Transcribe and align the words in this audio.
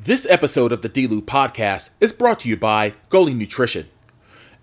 This 0.00 0.28
episode 0.30 0.70
of 0.70 0.82
the 0.82 0.88
D-Lew 0.88 1.22
podcast 1.22 1.90
is 2.00 2.12
brought 2.12 2.38
to 2.40 2.48
you 2.48 2.56
by 2.56 2.92
Goli 3.10 3.34
Nutrition. 3.34 3.88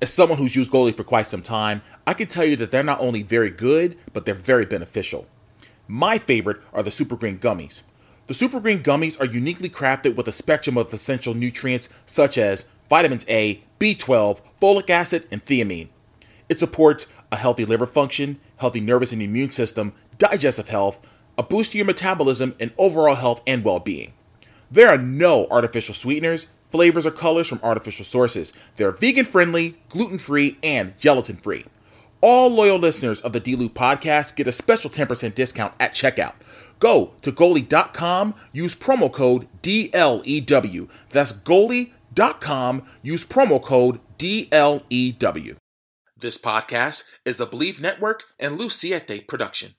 As 0.01 0.13
someone 0.13 0.37
who's 0.37 0.55
used 0.55 0.71
Goli 0.71 0.95
for 0.95 1.03
quite 1.03 1.27
some 1.27 1.41
time, 1.41 1.81
I 2.07 2.13
can 2.13 2.27
tell 2.27 2.45
you 2.45 2.55
that 2.55 2.71
they're 2.71 2.83
not 2.83 3.01
only 3.01 3.21
very 3.21 3.49
good, 3.49 3.97
but 4.13 4.25
they're 4.25 4.33
very 4.33 4.65
beneficial. 4.65 5.27
My 5.89 6.19
favorite 6.19 6.61
are 6.71 6.83
the 6.83 6.89
Super 6.89 7.17
Green 7.17 7.37
Gummies. 7.37 7.81
The 8.27 8.33
Super 8.33 8.61
Green 8.61 8.81
Gummies 8.81 9.19
are 9.19 9.25
uniquely 9.25 9.69
crafted 9.69 10.15
with 10.15 10.29
a 10.29 10.31
spectrum 10.31 10.77
of 10.77 10.93
essential 10.93 11.33
nutrients 11.33 11.89
such 12.05 12.37
as 12.37 12.69
vitamins 12.89 13.25
A, 13.27 13.61
B12, 13.77 14.39
folic 14.61 14.89
acid, 14.89 15.27
and 15.31 15.43
thiamine. 15.45 15.89
It 16.47 16.59
supports 16.59 17.07
a 17.29 17.35
healthy 17.35 17.65
liver 17.65 17.87
function, 17.87 18.39
healthy 18.55 18.79
nervous 18.79 19.11
and 19.11 19.21
immune 19.21 19.51
system, 19.51 19.91
digestive 20.17 20.69
health, 20.69 20.97
a 21.37 21.43
boost 21.43 21.73
to 21.73 21.77
your 21.77 21.85
metabolism, 21.85 22.55
and 22.57 22.71
overall 22.77 23.15
health 23.15 23.43
and 23.45 23.65
well 23.65 23.81
being. 23.81 24.13
There 24.75 24.89
are 24.89 24.97
no 24.97 25.47
artificial 25.51 25.95
sweeteners, 25.95 26.49
flavors, 26.69 27.05
or 27.05 27.11
colors 27.11 27.47
from 27.47 27.61
artificial 27.63 28.03
sources. 28.03 28.51
They're 28.75 28.91
vegan 28.91 29.23
friendly, 29.23 29.77
gluten 29.87 30.17
free, 30.17 30.57
and 30.61 30.99
gelatin 30.99 31.37
free. 31.37 31.63
All 32.19 32.49
loyal 32.49 32.77
listeners 32.77 33.21
of 33.21 33.31
the 33.31 33.39
D-Lew 33.39 33.69
podcast 33.69 34.35
get 34.35 34.49
a 34.49 34.51
special 34.51 34.89
10% 34.89 35.33
discount 35.33 35.73
at 35.79 35.93
checkout. 35.93 36.33
Go 36.79 37.13
to 37.21 37.31
goli.com, 37.31 38.35
use 38.51 38.75
promo 38.75 39.09
code 39.09 39.47
DLEW. 39.61 40.89
That's 41.09 41.31
goli.com, 41.31 42.83
use 43.01 43.23
promo 43.23 43.63
code 43.63 44.01
DLEW. 44.17 45.55
This 46.17 46.37
podcast 46.37 47.05
is 47.23 47.39
a 47.39 47.45
Believe 47.45 47.79
Network 47.79 48.23
and 48.37 48.59
Luciete 48.59 49.25
production. 49.25 49.75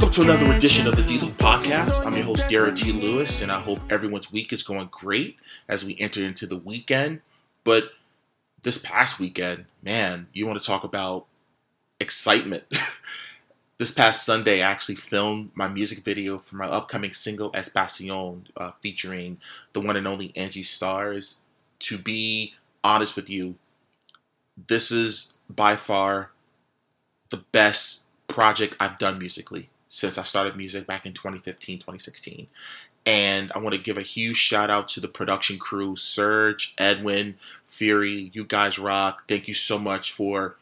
Welcome 0.00 0.24
to 0.24 0.32
another 0.32 0.52
edition 0.56 0.86
of 0.86 0.96
the 0.96 1.02
D-Lew 1.02 1.28
Podcast. 1.32 2.06
I'm 2.06 2.16
your 2.16 2.24
host, 2.24 2.48
Derrick 2.48 2.74
T. 2.74 2.90
Lewis, 2.90 3.42
and 3.42 3.52
I 3.52 3.60
hope 3.60 3.80
everyone's 3.90 4.32
week 4.32 4.50
is 4.50 4.62
going 4.62 4.88
great 4.90 5.36
as 5.68 5.84
we 5.84 5.94
enter 6.00 6.24
into 6.24 6.46
the 6.46 6.56
weekend. 6.56 7.20
But 7.64 7.84
this 8.62 8.78
past 8.78 9.20
weekend, 9.20 9.66
man, 9.82 10.26
you 10.32 10.46
want 10.46 10.58
to 10.58 10.64
talk 10.64 10.84
about 10.84 11.26
excitement. 12.00 12.64
this 13.76 13.90
past 13.90 14.24
Sunday, 14.24 14.62
I 14.62 14.70
actually 14.70 14.94
filmed 14.94 15.50
my 15.54 15.68
music 15.68 15.98
video 15.98 16.38
for 16.38 16.56
my 16.56 16.66
upcoming 16.66 17.12
single 17.12 17.50
Es 17.52 17.68
Pasíon, 17.68 18.44
uh, 18.56 18.70
featuring 18.80 19.36
the 19.74 19.82
one 19.82 19.98
and 19.98 20.08
only 20.08 20.32
Angie 20.34 20.62
Starrz. 20.62 21.36
To 21.80 21.98
be 21.98 22.54
honest 22.82 23.16
with 23.16 23.28
you, 23.28 23.54
this 24.66 24.92
is 24.92 25.34
by 25.50 25.76
far 25.76 26.30
the 27.28 27.44
best 27.52 28.04
project 28.28 28.78
I've 28.80 28.96
done 28.96 29.18
musically 29.18 29.68
since 29.90 30.16
I 30.16 30.22
started 30.22 30.56
music 30.56 30.86
back 30.86 31.04
in 31.04 31.12
2015, 31.12 31.78
2016. 31.78 32.46
And 33.04 33.52
I 33.54 33.58
want 33.58 33.74
to 33.74 33.80
give 33.80 33.98
a 33.98 34.02
huge 34.02 34.36
shout 34.36 34.70
out 34.70 34.88
to 34.88 35.00
the 35.00 35.08
production 35.08 35.58
crew 35.58 35.96
Serge, 35.96 36.74
Edwin, 36.78 37.36
Fury. 37.66 38.30
You 38.32 38.44
guys 38.44 38.78
rock. 38.78 39.24
Thank 39.28 39.48
you 39.48 39.54
so 39.54 39.78
much 39.78 40.12
for, 40.12 40.56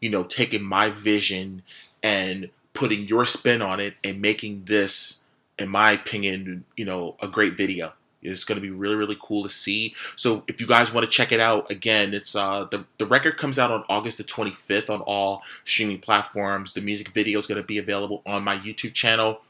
you 0.00 0.08
know, 0.08 0.24
taking 0.24 0.62
my 0.62 0.90
vision 0.90 1.62
and 2.02 2.50
putting 2.72 3.08
your 3.08 3.26
spin 3.26 3.60
on 3.60 3.80
it 3.80 3.94
and 4.04 4.22
making 4.22 4.64
this, 4.66 5.20
in 5.58 5.68
my 5.68 5.92
opinion, 5.92 6.64
you 6.76 6.84
know, 6.84 7.16
a 7.20 7.28
great 7.28 7.56
video. 7.56 7.92
It's 8.22 8.44
going 8.44 8.60
to 8.60 8.66
be 8.66 8.70
really, 8.70 8.96
really 8.96 9.16
cool 9.20 9.42
to 9.44 9.48
see. 9.48 9.94
So 10.16 10.42
if 10.48 10.60
you 10.60 10.66
guys 10.66 10.92
want 10.92 11.04
to 11.04 11.10
check 11.10 11.32
it 11.32 11.40
out, 11.40 11.70
again, 11.70 12.14
it's 12.14 12.34
uh, 12.34 12.66
the 12.70 12.84
the 12.98 13.06
record 13.06 13.36
comes 13.36 13.58
out 13.58 13.70
on 13.70 13.84
August 13.88 14.18
the 14.18 14.24
25th 14.24 14.90
on 14.90 15.00
all 15.02 15.42
streaming 15.64 16.00
platforms. 16.00 16.72
The 16.72 16.80
music 16.80 17.10
video 17.10 17.38
is 17.38 17.46
going 17.46 17.60
to 17.60 17.66
be 17.66 17.78
available 17.78 18.22
on 18.26 18.44
my 18.44 18.56
YouTube 18.58 18.94
channel 18.94 19.42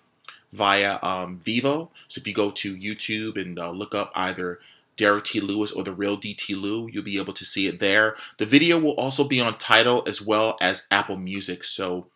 via 0.53 0.99
um, 1.03 1.41
Vevo. 1.45 1.89
So 2.09 2.21
if 2.21 2.27
you 2.27 2.35
go 2.35 2.51
to 2.51 2.77
YouTube 2.77 3.41
and 3.41 3.59
uh, 3.59 3.71
look 3.71 3.95
up 3.95 4.13
either 4.15 4.61
Derrick 4.97 5.25
T. 5.25 5.41
Lewis 5.41 5.73
or 5.73 5.85
the 5.85 5.93
real 5.93 6.19
DT 6.19 6.61
Lew, 6.61 6.89
you'll 6.93 7.05
be 7.05 7.19
able 7.19 7.33
to 7.35 7.45
see 7.45 7.69
it 7.69 7.79
there. 7.79 8.17
The 8.39 8.47
video 8.47 8.79
will 8.79 8.95
also 8.95 9.27
be 9.27 9.41
on 9.41 9.57
Tidal 9.59 10.03
as 10.07 10.21
well 10.21 10.57
as 10.61 10.87
Apple 10.91 11.17
Music. 11.17 11.65
So 11.65 12.07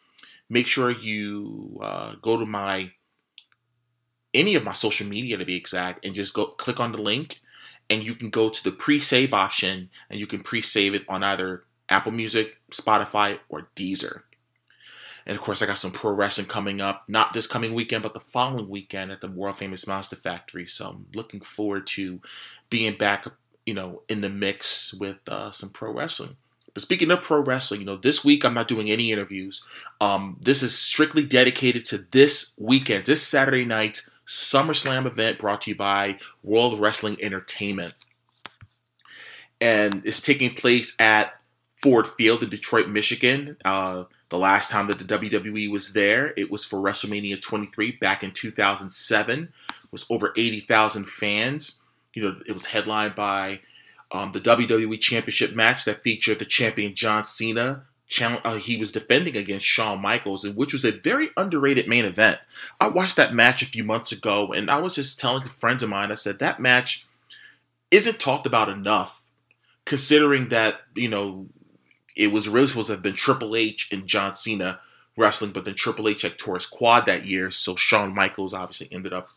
make 0.51 0.67
sure 0.67 0.91
you 0.91 1.79
uh, 1.81 2.17
go 2.21 2.39
to 2.39 2.45
my 2.45 2.93
any 4.35 4.55
of 4.55 4.65
my 4.65 4.73
social 4.73 5.07
media 5.07 5.37
to 5.37 5.45
be 5.45 5.57
exact, 5.57 6.05
and 6.05 6.15
just 6.15 6.35
go 6.35 6.47
click 6.47 6.81
on 6.81 6.93
the 6.93 7.03
link, 7.03 7.41
and 7.91 8.03
you 8.03 8.15
can 8.15 8.31
go 8.31 8.49
to 8.49 8.65
the 8.65 8.73
pre-save 8.73 9.33
option, 9.33 9.91
and 10.09 10.19
you 10.19 10.27
can 10.27 10.43
pre-save 10.43 10.95
it 10.95 11.05
on 11.09 11.23
either 11.23 11.65
Apple 11.89 12.13
Music, 12.13 12.57
Spotify, 12.71 13.39
or 13.49 13.69
Deezer. 13.77 14.23
And 15.27 15.37
of 15.37 15.43
course, 15.43 15.63
I 15.63 15.67
got 15.67 15.79
some 15.79 15.93
pro 15.93 16.15
wrestling 16.15 16.49
coming 16.49 16.81
up, 16.81 17.05
not 17.09 17.33
this 17.33 17.47
coming 17.47 17.75
weekend, 17.75 18.03
but 18.03 18.15
the 18.15 18.21
following 18.21 18.69
weekend 18.69 19.13
at 19.13 19.21
the 19.21 19.31
world 19.31 19.59
famous 19.59 19.87
Monster 19.87 20.17
Factory. 20.17 20.67
So 20.67 20.87
I'm 20.87 21.07
looking 21.15 21.41
forward 21.41 21.87
to 21.89 22.21
being 22.71 22.97
back, 22.97 23.27
you 23.67 23.75
know, 23.75 24.03
in 24.09 24.21
the 24.21 24.29
mix 24.29 24.95
with 24.95 25.19
uh, 25.29 25.53
some 25.53 25.71
pro 25.71 25.93
wrestling. 25.93 26.37
But 26.75 26.83
speaking 26.83 27.11
of 27.11 27.23
pro 27.23 27.45
wrestling, 27.45 27.81
you 27.81 27.87
know, 27.87 27.97
this 27.97 28.25
week 28.25 28.45
I'm 28.45 28.55
not 28.55 28.67
doing 28.67 28.91
any 28.91 29.13
interviews. 29.13 29.65
Um, 30.01 30.39
this 30.41 30.63
is 30.63 30.77
strictly 30.77 31.25
dedicated 31.25 31.85
to 31.87 31.99
this 32.11 32.55
weekend, 32.59 33.05
this 33.05 33.23
Saturday 33.23 33.67
night, 33.67 34.01
SummerSlam 34.33 35.05
event 35.05 35.39
brought 35.39 35.61
to 35.63 35.71
you 35.71 35.77
by 35.77 36.19
World 36.43 36.81
Wrestling 36.81 37.19
Entertainment. 37.21 37.95
And 39.61 40.01
it's 40.07 40.23
taking 40.23 40.55
place 40.55 40.97
at 40.99 41.35
Ford 41.77 42.07
Field 42.17 42.43
in 42.43 42.49
Detroit, 42.49 42.89
Michigan. 42.89 43.59
Uh, 43.63 44.05
the 44.31 44.39
last 44.39 44.71
time 44.71 44.87
that 44.87 44.99
the 44.99 45.05
WWE 45.05 45.71
was 45.71 45.93
there, 45.93 46.33
it 46.39 46.51
was 46.51 46.65
for 46.65 46.79
WrestleMania 46.79 47.43
23 47.43 47.93
back 48.01 48.25
in 48.25 48.31
2007. 48.31 49.43
It 49.43 49.93
was 49.93 50.07
over 50.09 50.33
80,000 50.35 51.07
fans. 51.07 51.79
You 52.15 52.23
know, 52.23 52.41
it 52.47 52.53
was 52.53 52.65
headlined 52.65 53.15
by 53.15 53.61
um, 54.13 54.33
the 54.33 54.41
WWE 54.41 54.99
Championship 54.99 55.55
match 55.55 55.85
that 55.85 56.03
featured 56.03 56.39
the 56.39 56.47
champion 56.47 56.95
John 56.95 57.23
Cena 57.23 57.85
uh, 58.21 58.57
he 58.57 58.77
was 58.77 58.93
defending 58.93 59.37
against 59.37 59.67
Shawn 59.67 60.01
Michaels, 60.01 60.47
which 60.49 60.73
was 60.73 60.85
a 60.85 60.93
very 60.93 61.31
underrated 61.37 61.89
main 61.89 62.05
event. 62.05 62.39
I 62.81 62.89
watched 62.89 63.17
that 63.17 63.35
match 63.35 63.63
a 63.63 63.67
few 63.67 63.85
months 63.85 64.13
ago, 64.13 64.53
and 64.53 64.71
I 64.71 64.81
was 64.81 64.95
just 64.95 65.21
telling 65.21 65.47
friends 65.47 65.83
of 65.83 65.89
mine, 65.89 66.11
I 66.11 66.15
said 66.15 66.39
that 66.39 66.61
match 66.61 67.07
isn't 67.91 68.21
talked 68.21 68.47
about 68.47 68.69
enough, 68.69 69.23
considering 69.85 70.49
that 70.49 70.81
you 70.95 71.09
know 71.09 71.47
it 72.17 72.33
was 72.33 72.49
really 72.49 72.67
supposed 72.67 72.89
to 72.89 72.95
have 72.95 73.03
been 73.03 73.17
Triple 73.17 73.57
H 73.57 73.89
and 73.93 74.07
John 74.07 74.35
Cena 74.35 74.81
wrestling, 75.17 75.53
but 75.53 75.65
then 75.65 75.75
Triple 75.75 76.09
H 76.09 76.23
had 76.23 76.39
tore 76.39 76.55
his 76.55 76.67
quad 76.67 77.07
that 77.07 77.27
year, 77.27 77.51
so 77.51 77.77
Shawn 77.77 78.15
Michaels 78.15 78.55
obviously 78.55 78.89
ended 78.91 79.13
up 79.13 79.29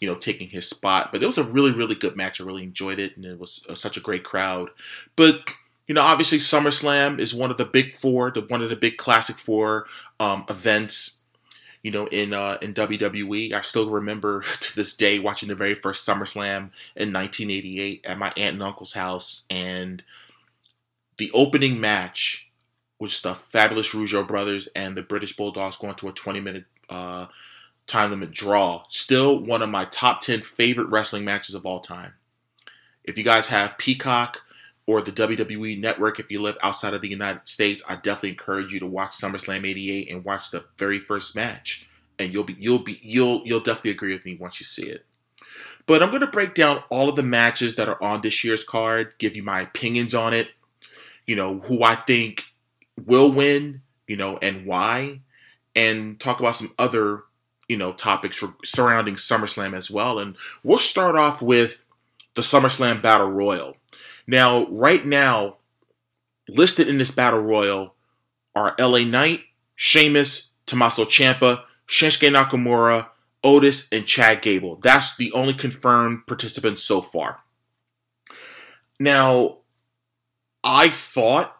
you 0.00 0.08
know, 0.08 0.14
taking 0.14 0.48
his 0.48 0.68
spot. 0.68 1.10
But 1.12 1.22
it 1.22 1.26
was 1.26 1.38
a 1.38 1.44
really, 1.44 1.72
really 1.72 1.94
good 1.94 2.16
match. 2.16 2.40
I 2.40 2.44
really 2.44 2.62
enjoyed 2.62 2.98
it, 2.98 3.16
and 3.16 3.24
it 3.24 3.38
was 3.38 3.64
uh, 3.68 3.74
such 3.74 3.96
a 3.96 4.00
great 4.00 4.24
crowd. 4.24 4.70
But 5.16 5.40
you 5.86 5.94
know, 5.94 6.00
obviously 6.00 6.38
SummerSlam 6.38 7.20
is 7.20 7.34
one 7.34 7.50
of 7.50 7.58
the 7.58 7.64
big 7.64 7.94
four, 7.94 8.30
the 8.30 8.42
one 8.42 8.62
of 8.62 8.70
the 8.70 8.76
big 8.76 8.96
classic 8.96 9.36
four 9.36 9.86
um, 10.20 10.44
events. 10.48 11.20
You 11.82 11.92
know, 11.92 12.06
in 12.06 12.32
uh, 12.32 12.58
in 12.62 12.74
WWE, 12.74 13.52
I 13.52 13.60
still 13.60 13.88
remember 13.88 14.42
to 14.60 14.76
this 14.76 14.94
day 14.94 15.20
watching 15.20 15.48
the 15.48 15.54
very 15.54 15.74
first 15.74 16.06
SummerSlam 16.06 16.70
in 16.96 17.12
1988 17.12 18.04
at 18.04 18.18
my 18.18 18.32
aunt 18.36 18.54
and 18.54 18.62
uncle's 18.62 18.92
house, 18.92 19.44
and 19.50 20.02
the 21.18 21.30
opening 21.32 21.80
match 21.80 22.50
was 22.98 23.20
the 23.20 23.34
Fabulous 23.34 23.92
Rougeau 23.92 24.26
brothers 24.26 24.68
and 24.74 24.96
the 24.96 25.02
British 25.02 25.36
Bulldogs 25.36 25.76
going 25.76 25.94
to 25.96 26.08
a 26.08 26.12
20 26.12 26.40
minute 26.40 26.64
uh, 26.88 27.26
time 27.86 28.10
limit 28.10 28.32
draw. 28.32 28.82
Still 28.88 29.44
one 29.44 29.62
of 29.62 29.68
my 29.68 29.84
top 29.86 30.20
10 30.20 30.40
favorite 30.40 30.88
wrestling 30.88 31.24
matches 31.24 31.54
of 31.54 31.66
all 31.66 31.80
time. 31.80 32.14
If 33.04 33.16
you 33.16 33.24
guys 33.24 33.48
have 33.48 33.78
Peacock, 33.78 34.40
or 34.86 35.00
the 35.00 35.12
WWE 35.12 35.80
Network 35.80 36.20
if 36.20 36.30
you 36.30 36.40
live 36.40 36.56
outside 36.62 36.94
of 36.94 37.00
the 37.00 37.08
United 37.08 37.46
States, 37.48 37.82
I 37.88 37.96
definitely 37.96 38.30
encourage 38.30 38.72
you 38.72 38.80
to 38.80 38.86
watch 38.86 39.12
SummerSlam 39.12 39.66
'88 39.66 40.10
and 40.10 40.24
watch 40.24 40.50
the 40.50 40.64
very 40.78 40.98
first 40.98 41.34
match, 41.34 41.88
and 42.18 42.32
you'll 42.32 42.44
be 42.44 42.56
you'll 42.58 42.78
be 42.78 43.00
you'll 43.02 43.42
you'll 43.44 43.60
definitely 43.60 43.90
agree 43.92 44.12
with 44.12 44.24
me 44.24 44.36
once 44.36 44.60
you 44.60 44.64
see 44.64 44.86
it. 44.86 45.04
But 45.86 46.02
I'm 46.02 46.10
going 46.10 46.20
to 46.20 46.26
break 46.26 46.54
down 46.54 46.82
all 46.90 47.08
of 47.08 47.16
the 47.16 47.22
matches 47.22 47.76
that 47.76 47.88
are 47.88 48.02
on 48.02 48.20
this 48.20 48.42
year's 48.42 48.64
card, 48.64 49.14
give 49.18 49.36
you 49.36 49.42
my 49.44 49.60
opinions 49.60 50.14
on 50.14 50.34
it, 50.34 50.48
you 51.26 51.36
know, 51.36 51.60
who 51.60 51.82
I 51.84 51.94
think 51.94 52.44
will 53.04 53.30
win, 53.32 53.82
you 54.08 54.16
know, 54.16 54.36
and 54.38 54.66
why, 54.66 55.20
and 55.76 56.18
talk 56.18 56.40
about 56.40 56.56
some 56.56 56.74
other, 56.78 57.22
you 57.68 57.76
know, 57.76 57.92
topics 57.92 58.42
surrounding 58.64 59.14
SummerSlam 59.14 59.76
as 59.76 59.88
well. 59.88 60.18
And 60.18 60.36
we'll 60.64 60.78
start 60.78 61.14
off 61.14 61.40
with 61.40 61.78
the 62.34 62.42
SummerSlam 62.42 63.00
Battle 63.00 63.30
Royal. 63.30 63.76
Now, 64.26 64.66
right 64.66 65.04
now, 65.04 65.56
listed 66.48 66.88
in 66.88 66.98
this 66.98 67.10
Battle 67.10 67.42
Royal 67.42 67.94
are 68.54 68.74
LA 68.78 69.00
Knight, 69.00 69.42
Sheamus, 69.76 70.50
Tommaso 70.66 71.04
Ciampa, 71.04 71.62
Shinsuke 71.88 72.30
Nakamura, 72.30 73.08
Otis, 73.44 73.88
and 73.92 74.06
Chad 74.06 74.42
Gable. 74.42 74.76
That's 74.76 75.16
the 75.16 75.32
only 75.32 75.54
confirmed 75.54 76.26
participants 76.26 76.82
so 76.82 77.00
far. 77.00 77.40
Now, 78.98 79.58
I 80.64 80.88
thought 80.88 81.56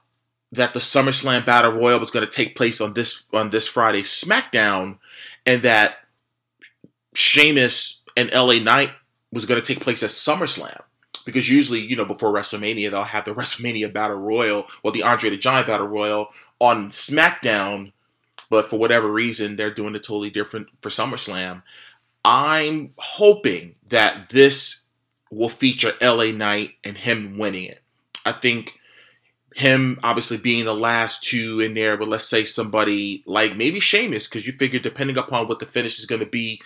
that 0.53 0.75
the 0.75 0.81
SummerSlam 0.81 1.45
Battle 1.45 1.73
Royal 1.73 2.01
was 2.01 2.11
going 2.11 2.25
to 2.25 2.31
take 2.31 2.57
place 2.57 2.81
on 2.81 2.95
this 2.95 3.27
on 3.33 3.51
this 3.51 3.69
Friday 3.69 4.03
SmackDown, 4.03 4.99
and 5.45 5.63
that 5.63 5.97
Sheamus 7.15 8.01
and 8.17 8.31
LA 8.33 8.59
Knight 8.59 8.91
was 9.33 9.45
going 9.45 9.61
to 9.61 9.67
take 9.67 9.81
place 9.81 10.03
at 10.03 10.11
SummerSlam. 10.11 10.83
Because 11.27 11.51
usually, 11.51 11.81
you 11.81 11.97
know, 11.97 12.07
before 12.07 12.33
WrestleMania, 12.33 12.91
they'll 12.91 13.03
have 13.03 13.27
the 13.27 13.35
WrestleMania 13.35 13.93
Battle 13.93 14.21
Royal 14.21 14.67
or 14.83 14.93
the 14.93 15.03
Andre 15.03 15.29
the 15.29 15.37
Giant 15.37 15.67
Battle 15.67 15.89
Royal 15.89 16.29
on 16.59 16.91
SmackDown 16.91 17.93
but 18.49 18.69
for 18.69 18.79
whatever 18.79 19.11
reason, 19.11 19.57
they're 19.57 19.75
doing 19.75 19.95
it 19.95 20.03
totally 20.03 20.31
different 20.31 20.69
for 20.81 20.89
SummerSlam. 20.89 21.63
I'm 22.25 22.91
hoping 22.97 23.75
that 23.89 24.31
this 24.31 24.87
will 25.31 25.49
feature 25.49 25.93
LA 26.01 26.27
Knight 26.27 26.73
and 26.85 26.97
him 26.97 27.39
winning 27.39 27.65
it. 27.65 27.83
I 28.25 28.33
think 28.33 28.79
him 29.55 29.99
obviously 30.03 30.37
being 30.37 30.65
the 30.65 30.75
last 30.75 31.25
two 31.25 31.61
in 31.61 31.75
there, 31.75 31.97
but 31.97 32.09
let's 32.09 32.29
say 32.29 32.45
somebody 32.45 33.23
like 33.27 33.57
maybe 33.57 33.81
Sheamus, 33.81 34.29
because 34.29 34.47
you 34.47 34.53
figure 34.53 34.79
depending 34.79 35.17
upon 35.17 35.49
what 35.49 35.61
the 35.61 35.67
finish 35.67 35.99
is 35.99 36.07
going 36.07 36.21
to 36.21 36.27
be 36.27 36.61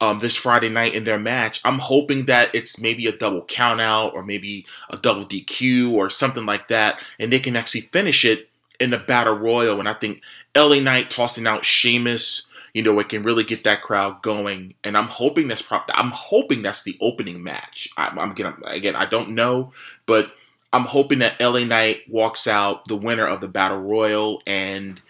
um, 0.00 0.18
this 0.20 0.36
Friday 0.36 0.68
night 0.68 0.94
in 0.94 1.04
their 1.04 1.18
match, 1.18 1.60
I'm 1.64 1.78
hoping 1.78 2.26
that 2.26 2.54
it's 2.54 2.80
maybe 2.80 3.06
a 3.06 3.16
double 3.16 3.44
count 3.44 3.80
out 3.80 4.14
or 4.14 4.22
maybe 4.22 4.66
a 4.90 4.96
double 4.96 5.24
DQ 5.24 5.92
or 5.92 6.10
something 6.10 6.46
like 6.46 6.68
that, 6.68 7.00
and 7.18 7.32
they 7.32 7.38
can 7.38 7.56
actually 7.56 7.82
finish 7.82 8.24
it 8.24 8.48
in 8.80 8.90
the 8.90 8.98
battle 8.98 9.38
royal. 9.38 9.78
And 9.78 9.88
I 9.88 9.94
think 9.94 10.22
LA 10.56 10.80
Knight 10.80 11.10
tossing 11.10 11.46
out 11.46 11.64
Sheamus, 11.64 12.46
you 12.74 12.82
know, 12.82 12.98
it 12.98 13.08
can 13.08 13.22
really 13.22 13.44
get 13.44 13.64
that 13.64 13.80
crowd 13.80 14.20
going. 14.20 14.74
And 14.84 14.98
I'm 14.98 15.06
hoping 15.06 15.48
that's 15.48 15.62
probably 15.62 15.94
I'm 15.94 16.10
hoping 16.10 16.62
that's 16.62 16.82
the 16.82 16.98
opening 17.00 17.42
match. 17.42 17.88
I'm, 17.96 18.18
I'm 18.18 18.32
again, 18.32 18.54
again, 18.64 18.96
I 18.96 19.06
don't 19.06 19.30
know, 19.30 19.72
but 20.04 20.30
I'm 20.74 20.84
hoping 20.84 21.20
that 21.20 21.40
LA 21.40 21.64
Knight 21.64 22.02
walks 22.06 22.46
out 22.46 22.86
the 22.86 22.96
winner 22.96 23.26
of 23.26 23.40
the 23.40 23.48
battle 23.48 23.80
royal. 23.80 24.42
And 24.46 25.00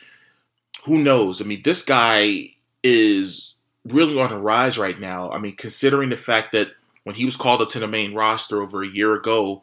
who 0.85 0.99
knows? 0.99 1.43
I 1.43 1.45
mean, 1.45 1.63
this 1.65 1.83
guy 1.83 2.51
is 2.85 3.56
really 3.89 4.21
on 4.21 4.33
a 4.33 4.39
rise 4.39 4.79
right 4.79 4.99
now. 4.99 5.31
I 5.31 5.39
mean, 5.39 5.57
considering 5.57 6.11
the 6.11 6.17
fact 6.17 6.53
that 6.53 6.73
when 7.05 7.15
he 7.15 7.25
was 7.25 7.37
called 7.37 7.63
up 7.63 7.71
to 7.71 7.79
the 7.79 7.87
main 7.87 8.15
roster 8.15 8.63
over 8.63 8.83
a 8.83 8.89
year 8.89 9.15
ago, 9.15 9.63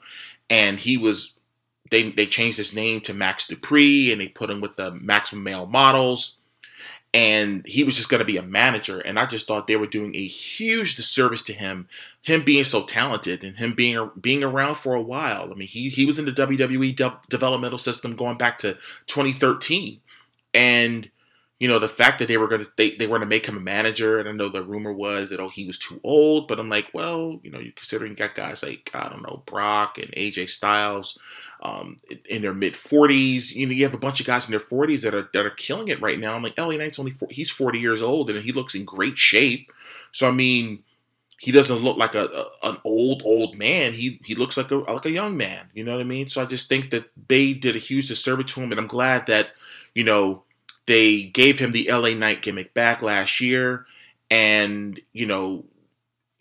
and 0.50 0.80
he 0.80 0.98
was 0.98 1.40
they 1.92 2.12
they 2.12 2.26
changed 2.26 2.58
his 2.58 2.74
name 2.74 3.02
to 3.02 3.14
Max 3.14 3.48
Dupri, 3.48 4.12
and 4.12 4.22
they 4.22 4.28
put 4.28 4.50
him 4.50 4.62
with 4.62 4.76
the 4.76 4.92
Maximum 4.92 5.44
Male 5.44 5.68
Models. 5.68 6.38
And 7.16 7.64
he 7.68 7.84
was 7.84 7.96
just 7.96 8.10
going 8.10 8.22
to 8.22 8.26
be 8.26 8.38
a 8.38 8.42
manager. 8.42 9.00
And 9.00 9.20
I 9.20 9.28
just 9.28 9.46
thought 9.46 9.68
they 9.68 9.76
were 9.76 9.86
doing 9.86 10.16
a 10.16 10.26
huge 10.26 10.96
disservice 10.96 11.44
to 11.44 11.54
him, 11.54 11.88
him 12.24 12.44
being 12.44 12.64
so 12.64 12.86
talented 12.86 13.44
and 13.44 13.56
him 13.56 13.76
being 13.76 14.10
being 14.20 14.44
around 14.44 14.76
for 14.76 14.96
a 14.96 15.02
while. 15.02 15.52
I 15.52 15.54
mean, 15.54 15.68
he 15.68 15.90
he 15.90 16.08
was 16.08 16.18
in 16.18 16.26
the 16.26 16.32
WWE 16.32 16.96
de- 16.96 17.20
developmental 17.30 17.78
system 17.78 18.16
going 18.16 18.38
back 18.38 18.58
to 18.60 18.74
2013, 19.06 20.00
and 20.56 21.12
you 21.60 21.68
know 21.68 21.80
the 21.80 21.88
fact 21.88 22.20
that 22.20 22.28
they 22.28 22.38
were 22.38 22.48
going 22.48 22.62
to 22.62 22.70
they, 22.78 22.96
they 22.96 23.08
were 23.08 23.20
to 23.20 23.26
make 23.26 23.46
him 23.46 23.58
a 23.58 23.62
manager 23.62 24.20
and 24.20 24.28
i 24.28 24.32
know 24.32 24.50
the 24.50 24.64
rumor 24.64 24.94
was 24.94 25.30
that 25.30 25.40
oh 25.40 25.50
he 25.50 25.66
was 25.66 25.78
too 25.78 26.00
old 26.04 26.48
but 26.48 26.60
i'm 26.60 26.70
like 26.70 26.90
well 26.94 27.40
you 27.44 27.52
know 27.52 27.60
you 27.60 27.72
considering 27.72 28.12
you 28.12 28.18
got 28.18 28.36
guys 28.36 28.64
like 28.64 28.90
i 28.94 29.08
don't 29.10 29.24
know 29.24 29.44
brock 29.46 29.98
and 29.98 30.12
aj 30.12 30.50
styles 30.50 31.18
um, 31.64 31.98
in 32.26 32.42
their 32.42 32.54
mid 32.54 32.74
40s. 32.74 33.56
You 33.56 33.66
know, 33.66 33.72
you 33.72 33.86
have 33.86 33.94
a 33.94 33.98
bunch 33.98 34.20
of 34.20 34.28
guys 34.28 34.46
in 34.46 34.52
their 34.52 34.60
40s 34.60 35.02
that 35.04 35.16
are 35.16 35.30
that 35.34 35.46
are 35.46 35.52
killing 35.52 35.88
it 35.88 36.02
right 36.02 36.20
now. 36.20 36.34
I'm 36.34 36.44
like, 36.44 36.58
LA 36.58 36.76
Knight's 36.76 37.00
only 37.00 37.12
40, 37.12 37.34
he's 37.34 37.50
40 37.50 37.80
years 37.80 38.02
old 38.02 38.30
and 38.30 38.44
he 38.44 38.52
looks 38.52 38.76
in 38.76 38.86
great 38.86 39.18
shape. 39.18 39.72
So 40.12 40.28
I 40.28 40.32
mean, 40.32 40.84
he 41.40 41.52
doesn't 41.52 41.80
look 41.80 41.98
like 41.98 42.16
a, 42.16 42.26
a, 42.26 42.70
an 42.70 42.78
old 42.84 43.24
old 43.26 43.58
man. 43.58 43.94
He 43.94 44.20
he 44.24 44.36
looks 44.36 44.58
like 44.58 44.72
a 44.72 44.76
like 44.76 45.06
a 45.06 45.12
young 45.12 45.38
man. 45.38 45.70
You 45.74 45.84
know 45.84 45.94
what 45.94 46.02
I 46.02 46.06
mean? 46.06 46.30
So 46.30 46.42
I 46.42 46.46
just 46.46 46.70
think 46.70 46.92
that 46.92 47.10
they 47.30 47.54
did 47.54 47.76
a 47.76 47.80
huge 47.80 48.10
disservice 48.10 48.54
to 48.54 48.62
him, 48.62 48.72
and 48.72 48.80
I'm 48.80 48.88
glad 48.88 49.28
that 49.28 49.50
you 49.96 50.04
know 50.04 50.44
they 50.86 51.24
gave 51.24 51.60
him 51.60 51.72
the 51.72 51.90
LA 51.92 52.10
Knight 52.10 52.42
gimmick 52.42 52.74
back 52.74 53.02
last 53.02 53.42
year, 53.42 53.86
and 54.30 55.00
you 55.14 55.26
know 55.26 55.66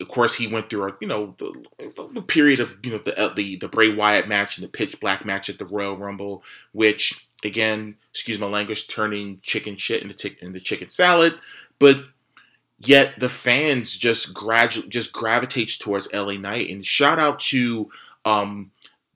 of 0.03 0.09
course, 0.09 0.35
he 0.35 0.47
went 0.47 0.69
through 0.69 0.87
a 0.87 0.97
you 0.99 1.07
know 1.07 1.35
the, 1.37 2.09
the 2.13 2.21
period 2.21 2.59
of 2.59 2.75
you 2.83 2.91
know 2.91 2.97
the, 2.99 3.17
uh, 3.17 3.33
the 3.33 3.55
the 3.55 3.67
Bray 3.67 3.93
Wyatt 3.93 4.27
match 4.27 4.57
and 4.57 4.67
the 4.67 4.71
pitch 4.71 4.99
black 4.99 5.25
match 5.25 5.49
at 5.49 5.57
the 5.57 5.65
Royal 5.65 5.97
Rumble, 5.97 6.43
which 6.73 7.27
again, 7.43 7.95
excuse 8.11 8.39
my 8.39 8.47
language, 8.47 8.87
turning 8.87 9.39
chicken 9.41 9.75
shit 9.77 10.01
into, 10.01 10.15
t- 10.15 10.37
into 10.41 10.59
chicken 10.59 10.89
salad, 10.89 11.33
but 11.79 11.97
yet 12.79 13.19
the 13.19 13.29
fans 13.29 13.97
just 13.97 14.33
gradually 14.33 14.89
just 14.89 15.13
gravitates 15.13 15.77
towards 15.77 16.11
LA 16.13 16.33
Knight. 16.33 16.69
And 16.69 16.85
shout 16.85 17.19
out 17.19 17.39
to 17.41 17.89
um, 18.25 18.71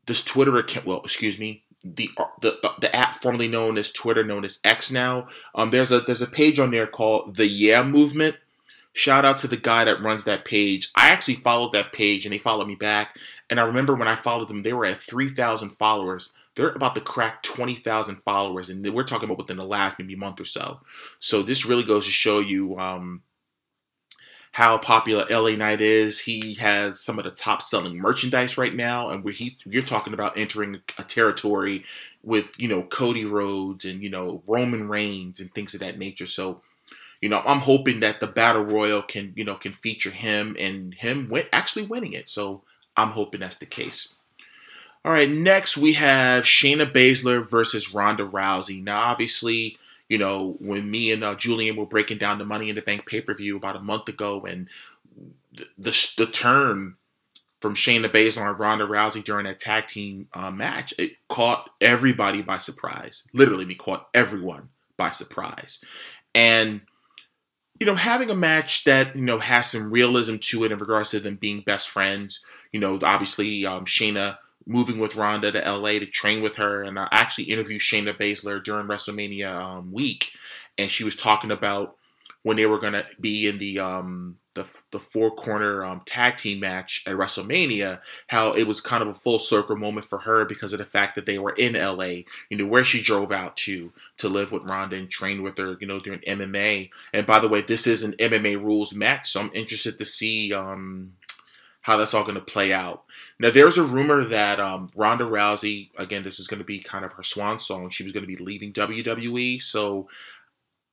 this 0.05 0.23
Twitter 0.23 0.57
account. 0.57 0.85
Well, 0.85 1.01
excuse 1.01 1.37
me, 1.37 1.63
the 1.83 2.09
the 2.41 2.59
the 2.79 2.95
app 2.95 3.21
formerly 3.21 3.47
known 3.47 3.77
as 3.77 3.91
Twitter, 3.91 4.23
known 4.23 4.43
as 4.43 4.59
X 4.63 4.91
now. 4.91 5.27
Um, 5.55 5.69
there's 5.69 5.91
a 5.91 5.99
there's 6.01 6.21
a 6.21 6.27
page 6.27 6.59
on 6.59 6.71
there 6.71 6.87
called 6.87 7.35
the 7.35 7.47
Yeah 7.47 7.83
Movement 7.83 8.35
Shout 8.97 9.25
out 9.25 9.37
to 9.39 9.47
the 9.47 9.57
guy 9.57 9.83
that 9.85 10.03
runs 10.03 10.23
that 10.23 10.43
page. 10.43 10.89
I 10.95 11.09
actually 11.09 11.35
followed 11.35 11.71
that 11.73 11.93
page 11.93 12.25
and 12.25 12.33
they 12.33 12.39
followed 12.39 12.67
me 12.67 12.73
back. 12.73 13.15
And 13.47 13.59
I 13.59 13.67
remember 13.67 13.93
when 13.93 14.07
I 14.07 14.15
followed 14.15 14.47
them, 14.47 14.63
they 14.63 14.73
were 14.73 14.87
at 14.87 14.99
3,000 14.99 15.77
followers. 15.77 16.33
They're 16.55 16.69
about 16.69 16.95
to 16.95 17.01
crack 17.01 17.43
20,000 17.43 18.23
followers. 18.25 18.71
And 18.71 18.83
we're 18.91 19.03
talking 19.03 19.25
about 19.25 19.37
within 19.37 19.57
the 19.57 19.65
last 19.65 19.99
maybe 19.99 20.15
month 20.15 20.41
or 20.41 20.45
so. 20.45 20.79
So 21.19 21.43
this 21.43 21.63
really 21.63 21.83
goes 21.83 22.05
to 22.05 22.11
show 22.11 22.39
you 22.39 22.75
um, 22.79 23.21
how 24.57 24.75
popular 24.75 25.23
LA 25.29 25.51
Knight 25.51 25.81
is. 25.81 26.17
He 26.17 26.55
has 26.55 26.99
some 26.99 27.19
of 27.19 27.25
the 27.25 27.29
top 27.29 27.61
selling 27.61 27.95
merchandise 27.95 28.57
right 28.57 28.73
now. 28.73 29.11
And 29.11 29.23
where 29.23 29.31
he, 29.31 29.55
you're 29.65 29.83
talking 29.83 30.15
about 30.15 30.35
entering 30.35 30.81
a 30.97 31.03
territory 31.03 31.83
with, 32.23 32.47
you 32.57 32.67
know, 32.67 32.81
Cody 32.81 33.23
Rhodes 33.23 33.85
and, 33.85 34.01
you 34.01 34.09
know, 34.09 34.41
Roman 34.47 34.89
Reigns 34.89 35.39
and 35.39 35.53
things 35.53 35.75
of 35.75 35.81
that 35.81 35.99
nature. 35.99 36.25
So, 36.25 36.63
you 37.21 37.29
know, 37.29 37.43
I'm 37.45 37.59
hoping 37.59 37.99
that 37.99 38.19
the 38.19 38.25
battle 38.25 38.63
royal 38.63 39.03
can, 39.03 39.31
you 39.35 39.43
know, 39.43 39.53
can 39.53 39.73
feature 39.73 40.09
him 40.09 40.55
and 40.59 40.91
him 40.91 41.29
win, 41.29 41.45
actually 41.53 41.85
winning 41.85 42.13
it. 42.13 42.27
So 42.27 42.63
I'm 42.95 43.09
hoping 43.09 43.41
that's 43.41 43.57
the 43.57 43.67
case. 43.67 44.15
All 45.05 45.13
right, 45.13 45.29
next 45.29 45.77
we 45.77 45.93
have 45.93 46.45
Shayna 46.45 46.91
Baszler 46.91 47.47
versus 47.47 47.93
Ronda 47.93 48.25
Rousey. 48.25 48.83
Now, 48.83 49.01
obviously, 49.01 49.77
you 50.09 50.17
know, 50.17 50.55
when 50.59 50.89
me 50.89 51.11
and 51.11 51.23
uh, 51.23 51.35
Julian 51.35 51.75
were 51.75 51.85
breaking 51.85 52.17
down 52.17 52.39
the 52.39 52.45
Money 52.45 52.69
in 52.69 52.75
the 52.75 52.81
Bank 52.81 53.05
pay 53.05 53.21
per 53.21 53.33
view 53.33 53.57
about 53.57 53.75
a 53.75 53.81
month 53.81 54.07
ago, 54.07 54.41
and 54.45 54.69
the, 55.53 55.65
the, 55.77 56.13
the 56.17 56.25
turn 56.27 56.95
from 57.59 57.73
Shayna 57.73 58.09
Baszler 58.09 58.49
and 58.49 58.59
Ronda 58.59 58.85
Rousey 58.85 59.23
during 59.23 59.45
that 59.45 59.59
tag 59.59 59.87
team 59.87 60.27
uh, 60.33 60.51
match, 60.51 60.93
it 60.97 61.13
caught 61.27 61.69
everybody 61.81 62.41
by 62.41 62.57
surprise. 62.57 63.27
Literally, 63.33 63.65
me 63.65 63.75
caught 63.75 64.07
everyone 64.13 64.69
by 64.95 65.09
surprise. 65.09 65.83
And 66.33 66.81
you 67.79 67.85
know, 67.85 67.95
having 67.95 68.29
a 68.29 68.35
match 68.35 68.85
that 68.85 69.15
you 69.15 69.23
know 69.23 69.39
has 69.39 69.69
some 69.69 69.91
realism 69.91 70.37
to 70.37 70.63
it 70.63 70.71
in 70.71 70.77
regards 70.77 71.11
to 71.11 71.19
them 71.19 71.35
being 71.35 71.61
best 71.61 71.89
friends. 71.89 72.43
You 72.71 72.79
know, 72.79 72.99
obviously 73.03 73.65
um, 73.65 73.85
Shayna 73.85 74.37
moving 74.67 74.99
with 74.99 75.15
Ronda 75.15 75.51
to 75.51 75.59
LA 75.59 75.93
to 75.93 76.05
train 76.05 76.41
with 76.41 76.57
her, 76.57 76.83
and 76.83 76.99
I 76.99 77.07
actually 77.11 77.45
interviewed 77.45 77.81
Shayna 77.81 78.17
Baszler 78.17 78.63
during 78.63 78.87
WrestleMania 78.87 79.51
um, 79.51 79.91
week, 79.91 80.31
and 80.77 80.91
she 80.91 81.03
was 81.03 81.15
talking 81.15 81.51
about 81.51 81.95
when 82.43 82.57
they 82.57 82.65
were 82.65 82.79
going 82.79 82.93
to 82.93 83.05
be 83.19 83.47
in 83.47 83.57
the 83.57 83.79
um, 83.79 84.37
the, 84.57 84.65
the 84.91 84.99
four 84.99 85.31
corner 85.31 85.85
um, 85.85 86.01
tag 86.05 86.37
team 86.37 86.59
match 86.59 87.03
at 87.05 87.15
WrestleMania, 87.15 88.01
how 88.27 88.53
it 88.53 88.65
was 88.65 88.81
kind 88.81 89.03
of 89.03 89.09
a 89.09 89.13
full 89.13 89.37
circle 89.37 89.75
moment 89.77 90.05
for 90.05 90.17
her 90.17 90.45
because 90.45 90.73
of 90.73 90.79
the 90.79 90.85
fact 90.85 91.15
that 91.15 91.25
they 91.25 91.37
were 91.37 91.53
in 91.53 91.73
LA, 91.73 92.23
you 92.49 92.57
know, 92.57 92.65
where 92.65 92.83
she 92.83 93.01
drove 93.01 93.31
out 93.31 93.55
to 93.57 93.91
to 94.17 94.29
live 94.29 94.51
with 94.51 94.69
Ronda 94.69 94.95
and 94.95 95.09
train 95.09 95.43
with 95.43 95.57
her, 95.57 95.77
you 95.79 95.87
know, 95.87 95.99
during 95.99 96.19
MMA. 96.21 96.89
And 97.13 97.27
by 97.27 97.39
the 97.39 97.47
way, 97.47 97.61
this 97.61 97.85
is 97.85 98.03
an 98.03 98.13
MMA 98.13 98.61
rules 98.61 98.93
match, 98.93 99.29
so 99.29 99.41
I'm 99.41 99.51
interested 99.53 99.99
to 99.99 100.05
see 100.05 100.53
um, 100.53 101.13
how 101.81 101.97
that's 101.97 102.13
all 102.13 102.23
going 102.23 102.35
to 102.35 102.41
play 102.41 102.73
out. 102.73 103.03
Now, 103.39 103.51
there's 103.51 103.77
a 103.77 103.83
rumor 103.83 104.23
that 104.25 104.59
um, 104.59 104.89
Ronda 104.95 105.23
Rousey, 105.23 105.91
again, 105.95 106.23
this 106.23 106.39
is 106.39 106.47
going 106.47 106.59
to 106.59 106.65
be 106.65 106.79
kind 106.79 107.05
of 107.05 107.13
her 107.13 107.23
swan 107.23 107.59
song. 107.59 107.91
She 107.91 108.03
was 108.03 108.11
going 108.11 108.27
to 108.27 108.35
be 108.35 108.43
leaving 108.43 108.73
WWE, 108.73 109.61
so 109.61 110.09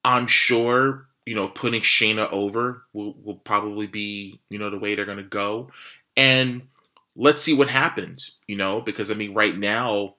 I'm 0.05 0.27
sure 0.27 1.07
you 1.27 1.35
know 1.35 1.49
putting 1.49 1.81
Shayna 1.81 2.31
over 2.31 2.85
will 2.93 3.17
will 3.23 3.37
probably 3.39 3.87
be 3.87 4.41
you 4.51 4.59
know 4.59 4.71
the 4.71 4.79
way 4.79 4.95
they're 4.95 5.07
going 5.07 5.19
to 5.19 5.25
go, 5.25 5.71
and 6.17 6.69
let's 7.17 7.41
see 7.43 7.55
what 7.55 7.69
happens. 7.69 8.37
You 8.47 8.57
know, 8.57 8.81
because 8.81 9.11
I 9.11 9.15
mean, 9.15 9.33
right 9.33 9.57
now 9.57 10.17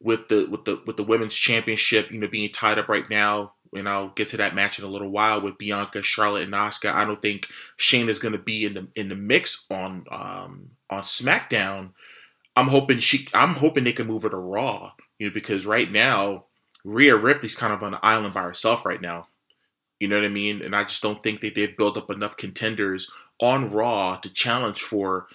with 0.00 0.28
the 0.28 0.46
with 0.50 0.64
the 0.64 0.82
with 0.86 0.96
the 0.96 1.04
women's 1.04 1.34
championship, 1.34 2.10
you 2.10 2.18
know, 2.18 2.28
being 2.28 2.50
tied 2.52 2.78
up 2.78 2.88
right 2.88 3.08
now, 3.08 3.54
and 3.74 3.88
I'll 3.88 4.08
get 4.08 4.28
to 4.28 4.36
that 4.38 4.54
match 4.54 4.78
in 4.78 4.84
a 4.84 4.88
little 4.88 5.10
while 5.10 5.40
with 5.40 5.58
Bianca, 5.58 6.02
Charlotte, 6.02 6.44
and 6.44 6.52
Asuka. 6.52 6.92
I 6.92 7.04
don't 7.04 7.20
think 7.20 7.48
Shane 7.76 8.08
is 8.08 8.18
going 8.18 8.32
to 8.32 8.38
be 8.38 8.64
in 8.64 8.74
the 8.74 8.86
in 8.94 9.08
the 9.08 9.16
mix 9.16 9.66
on 9.70 10.04
um, 10.10 10.70
on 10.90 11.02
SmackDown. 11.02 11.90
I'm 12.56 12.68
hoping 12.68 12.98
she. 12.98 13.28
I'm 13.34 13.54
hoping 13.54 13.84
they 13.84 13.92
can 13.92 14.06
move 14.06 14.22
her 14.22 14.30
to 14.30 14.36
Raw. 14.36 14.92
You 15.18 15.28
know, 15.28 15.34
because 15.34 15.66
right 15.66 15.90
now 15.90 16.44
Rhea 16.84 17.16
Ripley's 17.16 17.54
kind 17.54 17.72
of 17.72 17.82
on 17.82 17.94
an 17.94 18.00
island 18.02 18.34
by 18.34 18.42
herself 18.42 18.84
right 18.84 19.00
now. 19.00 19.28
You 20.00 20.08
know 20.08 20.16
what 20.16 20.24
I 20.24 20.28
mean? 20.28 20.62
And 20.62 20.76
I 20.76 20.84
just 20.84 21.02
don't 21.02 21.22
think 21.22 21.40
they 21.40 21.50
did 21.50 21.76
build 21.76 21.98
up 21.98 22.10
enough 22.10 22.36
contenders 22.36 23.10
on 23.40 23.72
Raw 23.72 24.16
to 24.16 24.32
challenge 24.32 24.80
for 24.80 25.26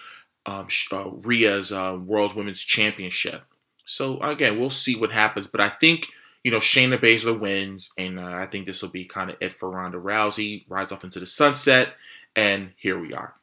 um, 0.46 0.68
uh, 0.92 1.10
Rhea's 1.24 1.72
uh, 1.72 1.98
World 2.04 2.36
Women's 2.36 2.62
Championship. 2.62 3.44
So 3.86 4.20
again, 4.20 4.60
we'll 4.60 4.70
see 4.70 4.96
what 4.96 5.12
happens. 5.12 5.48
But 5.48 5.62
I 5.62 5.70
think 5.70 6.08
you 6.43 6.51
know 6.51 6.59
Shayna 6.59 6.97
Baszler 6.97 7.39
wins, 7.39 7.91
and 7.97 8.19
uh, 8.19 8.25
I 8.25 8.45
think 8.47 8.65
this 8.65 8.81
will 8.81 8.89
be 8.89 9.05
kind 9.05 9.29
of 9.29 9.38
it 9.39 9.53
for 9.53 9.69
Ronda 9.69 9.97
Rousey. 9.97 10.65
Rides 10.67 10.91
off 10.91 11.03
into 11.03 11.19
the 11.19 11.25
sunset, 11.25 11.93
and 12.35 12.71
here 12.75 13.00
we 13.00 13.13
are. 13.13 13.35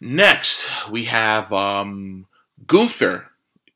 Next, 0.00 0.68
we 0.90 1.04
have 1.04 1.52
um, 1.52 2.26
Gunther, 2.66 3.26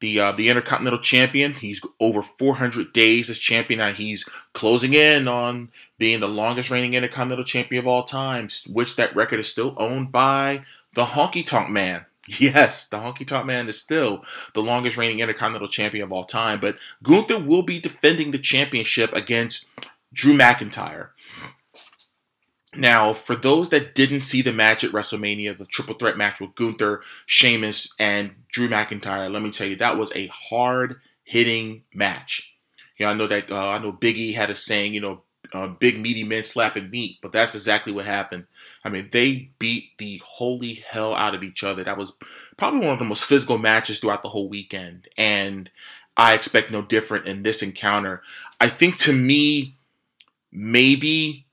the 0.01 0.21
uh, 0.21 0.33
the 0.33 0.49
Intercontinental 0.49 1.01
Champion. 1.01 1.53
He's 1.53 1.81
over 2.01 2.23
400 2.23 2.93
days 2.93 3.29
as 3.29 3.39
champion, 3.39 3.81
and 3.81 3.97
he's 3.97 4.29
closing 4.55 4.95
in 4.95 5.29
on 5.29 5.71
being 5.99 6.21
the 6.21 6.29
longest 6.29 6.71
reigning 6.71 6.95
Intercontinental 6.95 7.45
Champion 7.45 7.81
of 7.81 7.87
all 7.87 8.05
time, 8.05 8.49
which 8.71 8.97
that 8.97 9.15
record 9.15 9.41
is 9.41 9.49
still 9.49 9.75
owned 9.77 10.11
by 10.11 10.65
the 10.95 11.05
Honky 11.05 11.47
Tonk 11.47 11.71
Man. 11.71 12.05
Yes, 12.29 12.87
the 12.87 12.99
Honky 12.99 13.27
Tonk 13.27 13.47
Man 13.47 13.71
is 13.71 13.81
still 13.81 14.23
the 14.53 14.63
longest 14.63 14.99
reigning 14.99 15.21
Intercontinental 15.21 15.67
Champion 15.67 16.05
of 16.05 16.13
all 16.13 16.25
time, 16.25 16.61
but 16.61 16.77
Gunther 17.03 17.39
will 17.39 17.63
be 17.63 17.81
defending 17.81 18.33
the 18.33 18.39
championship 18.39 19.15
against 19.15 19.67
Drew 20.13 20.35
McIntyre. 20.35 21.11
Now, 22.77 23.15
for 23.15 23.35
those 23.35 23.71
that 23.71 23.95
didn't 23.95 24.21
see 24.21 24.43
the 24.43 24.53
match 24.53 24.85
at 24.85 24.93
WrestleMania, 24.93 25.57
the 25.57 25.65
triple 25.65 25.95
threat 25.95 26.19
match 26.19 26.39
with 26.39 26.55
Gunther, 26.55 27.01
Sheamus, 27.25 27.95
and 27.99 28.33
Drew 28.53 28.69
McIntyre, 28.69 29.33
let 29.33 29.43
me 29.43 29.51
tell 29.51 29.67
you, 29.67 29.77
that 29.77 29.97
was 29.97 30.15
a 30.15 30.27
hard 30.27 31.01
hitting 31.25 31.85
match. 31.95 32.59
You 32.99 33.07
know, 33.07 33.13
I 33.13 33.15
know 33.15 33.27
that 33.27 33.51
uh, 33.51 33.71
I 33.71 33.79
know 33.79 33.93
Biggie 33.93 34.35
had 34.35 34.51
a 34.51 34.55
saying, 34.55 34.93
you 34.93 35.01
know, 35.01 35.23
uh, 35.53 35.69
big 35.69 35.99
meaty 35.99 36.25
men 36.25 36.45
slapping 36.45 36.91
meat, 36.91 37.19
but 37.23 37.33
that's 37.33 37.55
exactly 37.55 37.93
what 37.93 38.05
happened. 38.05 38.47
I 38.85 38.89
mean, 38.89 39.09
they 39.13 39.51
beat 39.59 39.97
the 39.99 40.21
holy 40.25 40.75
hell 40.75 41.15
out 41.15 41.35
of 41.35 41.43
each 41.43 41.65
other. 41.65 41.85
That 41.85 41.99
was 41.99 42.17
probably 42.57 42.81
one 42.81 42.91
of 42.91 42.99
the 42.99 43.05
most 43.05 43.25
physical 43.25 43.59
matches 43.59 44.01
throughout 44.01 44.23
the 44.23 44.29
whole 44.29 44.49
weekend, 44.49 45.09
and 45.17 45.71
I 46.17 46.35
expect 46.35 46.71
no 46.71 46.83
different 46.83 47.27
in 47.27 47.43
this 47.43 47.63
encounter. 47.63 48.23
I 48.61 48.69
think 48.69 48.99
to 48.99 49.13
me, 49.13 49.77
maybe 50.53 51.47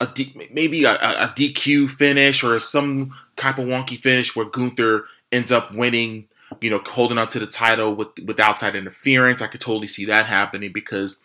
a 0.00 0.06
D, 0.06 0.48
maybe 0.52 0.84
a, 0.84 0.94
a 0.94 1.32
DQ 1.36 1.90
finish 1.90 2.42
or 2.42 2.58
some 2.58 3.14
type 3.36 3.58
of 3.58 3.66
wonky 3.66 3.98
finish 3.98 4.34
where 4.34 4.46
Gunther 4.46 5.04
ends 5.32 5.52
up 5.52 5.74
winning. 5.74 6.26
You 6.60 6.68
know, 6.68 6.82
holding 6.84 7.16
on 7.16 7.28
to 7.28 7.38
the 7.38 7.46
title 7.46 7.94
with 7.94 8.08
with 8.26 8.40
outside 8.40 8.74
interference. 8.74 9.40
I 9.40 9.46
could 9.46 9.60
totally 9.60 9.86
see 9.86 10.06
that 10.06 10.26
happening 10.26 10.72
because 10.72 11.22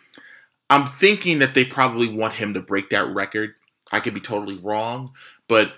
I'm 0.69 0.87
thinking 0.87 1.39
that 1.39 1.53
they 1.53 1.65
probably 1.65 2.09
want 2.09 2.33
him 2.33 2.53
to 2.53 2.61
break 2.61 2.89
that 2.89 3.07
record. 3.13 3.55
I 3.91 3.99
could 3.99 4.13
be 4.13 4.19
totally 4.19 4.57
wrong, 4.57 5.11
but 5.47 5.73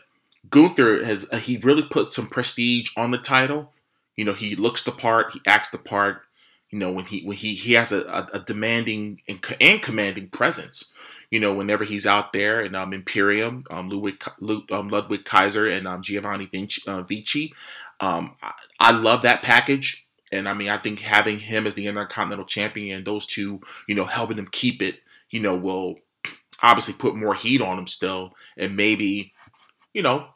Gunther 0.50 1.04
has 1.04 1.28
uh, 1.32 1.38
he 1.38 1.58
really 1.58 1.84
put 1.90 2.14
some 2.14 2.28
prestige 2.28 2.92
on 2.96 3.12
the 3.12 3.18
title. 3.18 3.74
You 4.16 4.26
know, 4.26 4.34
he 4.34 4.56
looks 4.56 4.84
the 4.84 4.92
part, 4.92 5.34
he 5.34 5.42
acts 5.46 5.70
the 5.70 5.78
part. 5.78 6.22
You 6.72 6.80
know, 6.80 6.92
when 6.92 7.06
he 7.06 7.24
when 7.24 7.38
he 7.38 7.54
he 7.54 7.74
has 7.74 7.92
a, 7.92 8.02
a, 8.04 8.30
a 8.34 8.40
demanding 8.40 9.22
and, 9.28 9.40
and, 9.60 9.82
commanding 9.82 10.30
presence. 10.30 10.94
You 11.32 11.42
know, 11.42 11.54
whenever 11.54 11.84
he's 11.84 12.08
out 12.08 12.32
there 12.32 12.62
and 12.62 12.74
um, 12.74 12.94
Imperium, 12.94 13.66
um, 13.70 13.90
Ludwig, 13.90 14.24
um, 14.72 14.88
Ludwig 14.88 15.26
Kaiser 15.26 15.68
and 15.68 15.86
um, 15.86 16.02
Giovanni 16.02 16.46
Vinci, 16.46 16.82
uh, 16.88 17.02
Vici, 17.02 17.54
um, 18.00 18.38
I, 18.42 18.54
I 18.80 18.92
love 18.92 19.24
that 19.24 19.44
package. 19.44 20.07
And 20.32 20.48
I 20.48 20.54
mean, 20.54 20.70
I 20.70 20.78
think 20.78 21.00
having 21.00 21.40
him 21.40 21.66
as 21.66 21.76
the 21.76 21.88
Intercontinental 21.88 22.46
Champion 22.46 22.98
and 22.98 23.06
those 23.06 23.26
two, 23.26 23.62
you 23.88 23.96
know, 23.96 24.06
helping 24.06 24.38
him 24.38 24.50
keep 24.52 24.82
it, 24.82 25.00
you 25.30 25.40
know, 25.40 25.56
will 25.56 25.96
obviously 26.62 26.94
put 26.94 27.16
more 27.16 27.34
heat 27.34 27.62
on 27.62 27.80
him 27.80 27.88
still. 27.88 28.34
And 28.58 28.76
maybe, 28.76 29.34
you 29.94 30.02
know, 30.02 30.28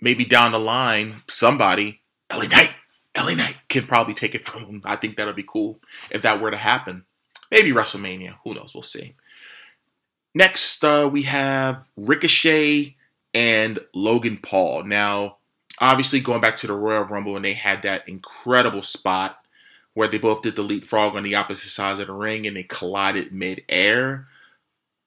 maybe 0.00 0.24
down 0.24 0.52
the 0.52 0.58
line, 0.58 1.22
somebody, 1.28 2.00
LA 2.32 2.44
Knight, 2.44 2.70
LA 3.16 3.34
Knight 3.34 3.56
can 3.68 3.86
probably 3.86 4.14
take 4.14 4.34
it 4.34 4.44
from 4.44 4.64
him. 4.64 4.82
I 4.84 4.96
think 4.96 5.16
that'll 5.16 5.34
be 5.34 5.46
cool 5.46 5.80
if 6.10 6.22
that 6.22 6.40
were 6.40 6.50
to 6.50 6.56
happen. 6.56 7.04
Maybe 7.50 7.72
WrestleMania. 7.72 8.36
Who 8.44 8.54
knows? 8.54 8.72
We'll 8.74 8.82
see. 8.82 9.14
Next, 10.34 10.84
uh, 10.84 11.08
we 11.10 11.22
have 11.22 11.88
Ricochet 11.96 12.96
and 13.32 13.78
Logan 13.94 14.38
Paul. 14.42 14.84
Now, 14.84 15.37
obviously 15.80 16.20
going 16.20 16.40
back 16.40 16.56
to 16.56 16.66
the 16.66 16.74
Royal 16.74 17.04
Rumble 17.04 17.36
and 17.36 17.44
they 17.44 17.54
had 17.54 17.82
that 17.82 18.08
incredible 18.08 18.82
spot 18.82 19.38
where 19.94 20.08
they 20.08 20.18
both 20.18 20.42
did 20.42 20.54
the 20.54 20.62
leapfrog 20.62 21.16
on 21.16 21.24
the 21.24 21.34
opposite 21.34 21.70
sides 21.70 21.98
of 21.98 22.06
the 22.06 22.12
ring 22.12 22.46
and 22.46 22.56
they 22.56 22.62
collided 22.62 23.32
mid-air. 23.32 24.28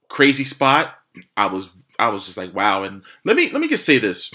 Crazy 0.09 0.43
spot. 0.43 0.95
I 1.37 1.45
was 1.45 1.71
I 1.97 2.09
was 2.09 2.25
just 2.25 2.37
like, 2.37 2.53
wow. 2.53 2.83
And 2.83 3.03
let 3.23 3.37
me 3.37 3.49
let 3.49 3.61
me 3.61 3.69
just 3.69 3.85
say 3.85 3.99
this. 3.99 4.33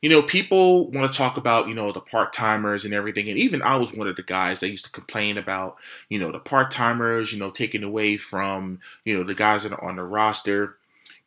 You 0.00 0.08
know, 0.08 0.22
people 0.22 0.90
want 0.92 1.12
to 1.12 1.18
talk 1.18 1.36
about, 1.36 1.68
you 1.68 1.74
know, 1.74 1.90
the 1.92 2.00
part 2.00 2.32
timers 2.32 2.84
and 2.84 2.94
everything. 2.94 3.28
And 3.28 3.36
even 3.36 3.60
I 3.62 3.76
was 3.76 3.92
one 3.92 4.06
of 4.06 4.16
the 4.16 4.22
guys 4.22 4.60
that 4.60 4.70
used 4.70 4.84
to 4.84 4.92
complain 4.92 5.36
about, 5.36 5.76
you 6.08 6.18
know, 6.18 6.30
the 6.30 6.38
part 6.38 6.70
timers, 6.70 7.32
you 7.32 7.38
know, 7.38 7.50
taking 7.50 7.82
away 7.82 8.16
from, 8.16 8.78
you 9.04 9.14
know, 9.14 9.24
the 9.24 9.34
guys 9.34 9.64
that 9.64 9.72
are 9.72 9.84
on 9.84 9.96
the 9.96 10.04
roster 10.04 10.77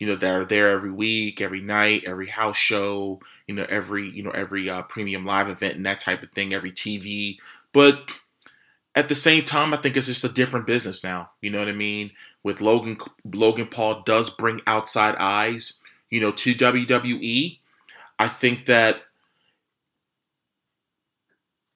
you 0.01 0.08
know 0.08 0.15
that 0.15 0.34
are 0.34 0.46
there 0.46 0.72
every 0.72 0.89
week, 0.89 1.41
every 1.41 1.62
night, 1.62 2.05
every 2.08 2.25
house 2.25 2.58
show, 2.58 3.20
you 3.48 3.53
know, 3.53 3.67
every 3.70 4.10
you 4.10 4.24
know 4.24 4.31
every 4.31 4.67
uh, 4.67 4.81
premium 4.81 5.27
live 5.27 5.48
event 5.48 5.75
and 5.75 5.86
that 5.86 6.00
type 6.00 6.24
of 6.24 6.31
thing, 6.31 6.55
every 6.55 6.72
TV. 6.72 7.38
But 7.72 8.00
at 8.96 9.10
the 9.10 9.15
same 9.15 9.43
time, 9.46 9.75
I 9.75 9.77
think 9.77 9.96
it's 9.96 10.08
just 10.08 10.24
a 10.24 10.29
different 10.29 10.65
business 10.65 11.03
now. 11.03 11.29
You 11.39 11.51
know 11.51 11.60
what 11.60 11.67
I 11.67 11.74
mean? 11.74 12.10
With 12.41 12.62
Logan 12.62 12.98
Logan 13.31 13.67
Paul 13.67 14.01
does 14.01 14.31
bring 14.31 14.60
outside 14.65 15.13
eyes, 15.20 15.75
you 16.10 16.20
know, 16.20 16.31
to 16.31 16.55
WWE. 16.55 17.60
I 18.17 18.27
think 18.27 18.65
that 18.65 19.03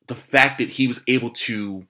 the 0.08 0.16
fact 0.16 0.58
that 0.58 0.70
he 0.70 0.88
was 0.88 1.04
able 1.08 1.30
to 1.30 1.86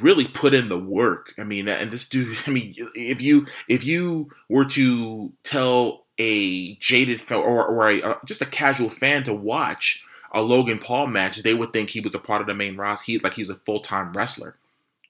really 0.00 0.26
put 0.26 0.54
in 0.54 0.68
the 0.68 0.78
work. 0.78 1.34
I 1.38 1.44
mean, 1.44 1.68
and 1.68 1.90
this 1.90 2.08
dude. 2.08 2.36
I 2.46 2.50
mean, 2.50 2.74
if 2.94 3.20
you 3.20 3.46
if 3.68 3.84
you 3.84 4.30
were 4.48 4.64
to 4.66 5.32
tell 5.42 6.06
a 6.18 6.74
jaded 6.76 7.20
or 7.30 7.66
or 7.66 7.90
a, 7.90 8.02
uh, 8.02 8.18
just 8.24 8.42
a 8.42 8.46
casual 8.46 8.90
fan 8.90 9.24
to 9.24 9.34
watch 9.34 10.04
a 10.32 10.42
Logan 10.42 10.78
Paul 10.78 11.08
match, 11.08 11.42
they 11.42 11.54
would 11.54 11.72
think 11.72 11.90
he 11.90 12.00
was 12.00 12.14
a 12.14 12.20
part 12.20 12.40
of 12.40 12.46
the 12.46 12.54
main 12.54 12.76
roster. 12.76 13.04
He's 13.04 13.22
like 13.22 13.34
he's 13.34 13.50
a 13.50 13.54
full 13.54 13.80
time 13.80 14.12
wrestler. 14.12 14.56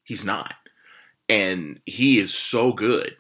He's 0.05 0.25
not, 0.25 0.55
and 1.29 1.81
he 1.87 2.19
is 2.19 2.35
so 2.35 2.73
good. 2.73 3.17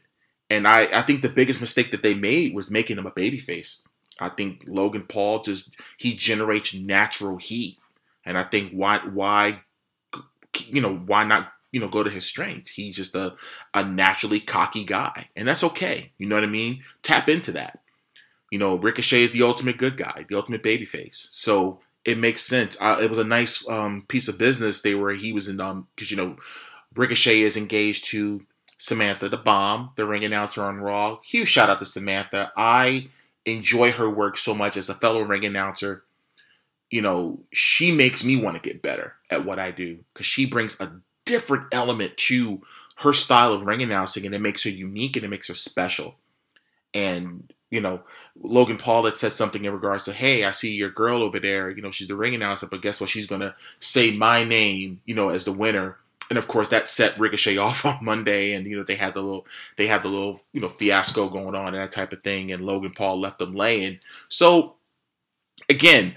And 0.50 0.66
I 0.66 1.00
I 1.00 1.02
think 1.02 1.22
the 1.22 1.28
biggest 1.28 1.60
mistake 1.60 1.90
that 1.90 2.02
they 2.02 2.14
made 2.14 2.54
was 2.54 2.70
making 2.70 2.98
him 2.98 3.06
a 3.06 3.10
babyface. 3.10 3.82
I 4.18 4.30
think 4.30 4.64
Logan 4.66 5.02
Paul 5.02 5.42
just 5.42 5.74
he 5.98 6.14
generates 6.14 6.74
natural 6.74 7.36
heat, 7.36 7.78
and 8.24 8.38
I 8.38 8.44
think 8.44 8.72
why 8.72 8.98
why 8.98 9.60
you 10.68 10.80
know, 10.80 10.94
why 10.94 11.24
not, 11.24 11.52
you 11.76 11.82
know, 11.82 11.88
go 11.88 12.02
to 12.02 12.08
his 12.08 12.24
strengths? 12.24 12.70
He's 12.70 12.96
just 12.96 13.14
a, 13.14 13.34
a 13.74 13.84
naturally 13.84 14.40
cocky 14.40 14.82
guy. 14.82 15.28
And 15.36 15.46
that's 15.46 15.62
okay. 15.62 16.10
You 16.16 16.26
know 16.26 16.34
what 16.34 16.42
I 16.42 16.46
mean? 16.46 16.82
Tap 17.02 17.28
into 17.28 17.52
that. 17.52 17.80
You 18.50 18.58
know, 18.58 18.78
Ricochet 18.78 19.24
is 19.24 19.32
the 19.32 19.42
ultimate 19.42 19.76
good 19.76 19.98
guy, 19.98 20.24
the 20.26 20.36
ultimate 20.36 20.62
babyface. 20.62 21.28
So 21.32 21.80
it 22.06 22.16
makes 22.16 22.40
sense. 22.40 22.78
Uh, 22.80 22.98
it 23.02 23.10
was 23.10 23.18
a 23.18 23.24
nice 23.24 23.68
um, 23.68 24.06
piece 24.08 24.26
of 24.26 24.38
business 24.38 24.80
they 24.80 24.94
were, 24.94 25.12
he 25.12 25.34
was 25.34 25.48
in, 25.48 25.60
um, 25.60 25.86
because, 25.94 26.10
you 26.10 26.16
know, 26.16 26.38
Ricochet 26.94 27.42
is 27.42 27.58
engaged 27.58 28.06
to 28.06 28.40
Samantha 28.78 29.28
the 29.28 29.36
Bomb, 29.36 29.90
the 29.96 30.06
ring 30.06 30.24
announcer 30.24 30.62
on 30.62 30.78
Raw. 30.78 31.18
Huge 31.26 31.48
shout 31.48 31.68
out 31.68 31.80
to 31.80 31.84
Samantha. 31.84 32.52
I 32.56 33.10
enjoy 33.44 33.92
her 33.92 34.08
work 34.08 34.38
so 34.38 34.54
much 34.54 34.78
as 34.78 34.88
a 34.88 34.94
fellow 34.94 35.24
ring 35.24 35.44
announcer 35.44 36.04
you 36.90 37.02
know, 37.02 37.40
she 37.52 37.92
makes 37.92 38.24
me 38.24 38.36
want 38.36 38.56
to 38.56 38.68
get 38.68 38.82
better 38.82 39.14
at 39.30 39.44
what 39.44 39.58
I 39.58 39.70
do 39.70 39.98
because 40.12 40.26
she 40.26 40.46
brings 40.46 40.80
a 40.80 41.00
different 41.26 41.66
element 41.72 42.16
to 42.16 42.62
her 42.98 43.12
style 43.12 43.52
of 43.52 43.66
ring 43.66 43.82
announcing 43.82 44.24
and 44.24 44.34
it 44.34 44.40
makes 44.40 44.64
her 44.64 44.70
unique 44.70 45.16
and 45.16 45.24
it 45.24 45.28
makes 45.28 45.48
her 45.48 45.54
special. 45.54 46.16
And 46.94 47.52
you 47.70 47.80
know, 47.80 48.00
Logan 48.40 48.78
Paul 48.78 49.04
had 49.04 49.16
said 49.16 49.32
something 49.32 49.64
in 49.64 49.72
regards 49.72 50.04
to, 50.04 50.12
hey, 50.12 50.44
I 50.44 50.52
see 50.52 50.72
your 50.74 50.90
girl 50.90 51.22
over 51.22 51.40
there. 51.40 51.68
You 51.70 51.82
know, 51.82 51.90
she's 51.90 52.08
the 52.08 52.16
ring 52.16 52.34
announcer, 52.34 52.66
but 52.66 52.80
guess 52.80 53.00
what? 53.00 53.10
She's 53.10 53.26
gonna 53.26 53.54
say 53.80 54.16
my 54.16 54.44
name, 54.44 55.00
you 55.04 55.14
know, 55.14 55.28
as 55.30 55.44
the 55.44 55.52
winner. 55.52 55.98
And 56.30 56.38
of 56.38 56.48
course, 56.48 56.68
that 56.68 56.88
set 56.88 57.18
Ricochet 57.18 57.56
off 57.58 57.84
on 57.84 57.98
Monday, 58.02 58.52
and 58.52 58.66
you 58.66 58.76
know 58.76 58.84
they 58.84 58.94
had 58.94 59.14
the 59.14 59.20
little 59.20 59.46
they 59.76 59.86
had 59.86 60.02
the 60.02 60.08
little 60.08 60.40
you 60.52 60.60
know 60.60 60.68
fiasco 60.68 61.28
going 61.28 61.54
on 61.54 61.68
and 61.68 61.76
that 61.76 61.92
type 61.92 62.12
of 62.12 62.22
thing, 62.22 62.52
and 62.52 62.64
Logan 62.64 62.92
Paul 62.92 63.20
left 63.20 63.38
them 63.38 63.54
laying. 63.54 63.98
So 64.28 64.76
again, 65.68 66.14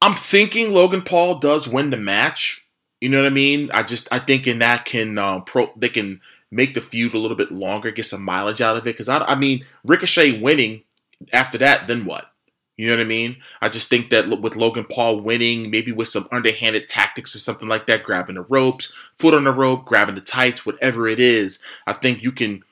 I'm 0.00 0.14
thinking 0.14 0.72
Logan 0.72 1.02
Paul 1.02 1.38
does 1.38 1.68
win 1.68 1.90
the 1.90 1.96
match. 1.96 2.61
You 3.02 3.08
know 3.08 3.20
what 3.20 3.26
I 3.26 3.30
mean? 3.30 3.68
I 3.74 3.82
just 3.82 4.06
I 4.12 4.20
think 4.20 4.46
in 4.46 4.60
that 4.60 4.84
can 4.84 5.18
um, 5.18 5.42
pro 5.42 5.72
they 5.74 5.88
can 5.88 6.20
make 6.52 6.74
the 6.74 6.80
feud 6.80 7.14
a 7.14 7.18
little 7.18 7.36
bit 7.36 7.50
longer, 7.50 7.90
get 7.90 8.04
some 8.04 8.22
mileage 8.22 8.60
out 8.60 8.76
of 8.76 8.86
it. 8.86 8.94
Because 8.94 9.08
I, 9.08 9.24
I 9.24 9.34
mean, 9.34 9.64
Ricochet 9.84 10.40
winning 10.40 10.84
after 11.32 11.58
that, 11.58 11.88
then 11.88 12.04
what? 12.04 12.30
You 12.76 12.86
know 12.86 12.94
what 12.94 13.02
I 13.02 13.08
mean? 13.08 13.38
I 13.60 13.70
just 13.70 13.90
think 13.90 14.10
that 14.10 14.28
with 14.40 14.54
Logan 14.54 14.84
Paul 14.88 15.20
winning, 15.20 15.68
maybe 15.68 15.90
with 15.90 16.06
some 16.06 16.28
underhanded 16.30 16.86
tactics 16.86 17.34
or 17.34 17.38
something 17.38 17.68
like 17.68 17.86
that, 17.86 18.04
grabbing 18.04 18.36
the 18.36 18.42
ropes, 18.42 18.92
foot 19.18 19.34
on 19.34 19.42
the 19.42 19.50
rope, 19.50 19.84
grabbing 19.84 20.14
the 20.14 20.20
tights, 20.20 20.64
whatever 20.64 21.08
it 21.08 21.18
is, 21.18 21.58
I 21.88 21.94
think 21.94 22.22
you 22.22 22.30
can 22.30 22.62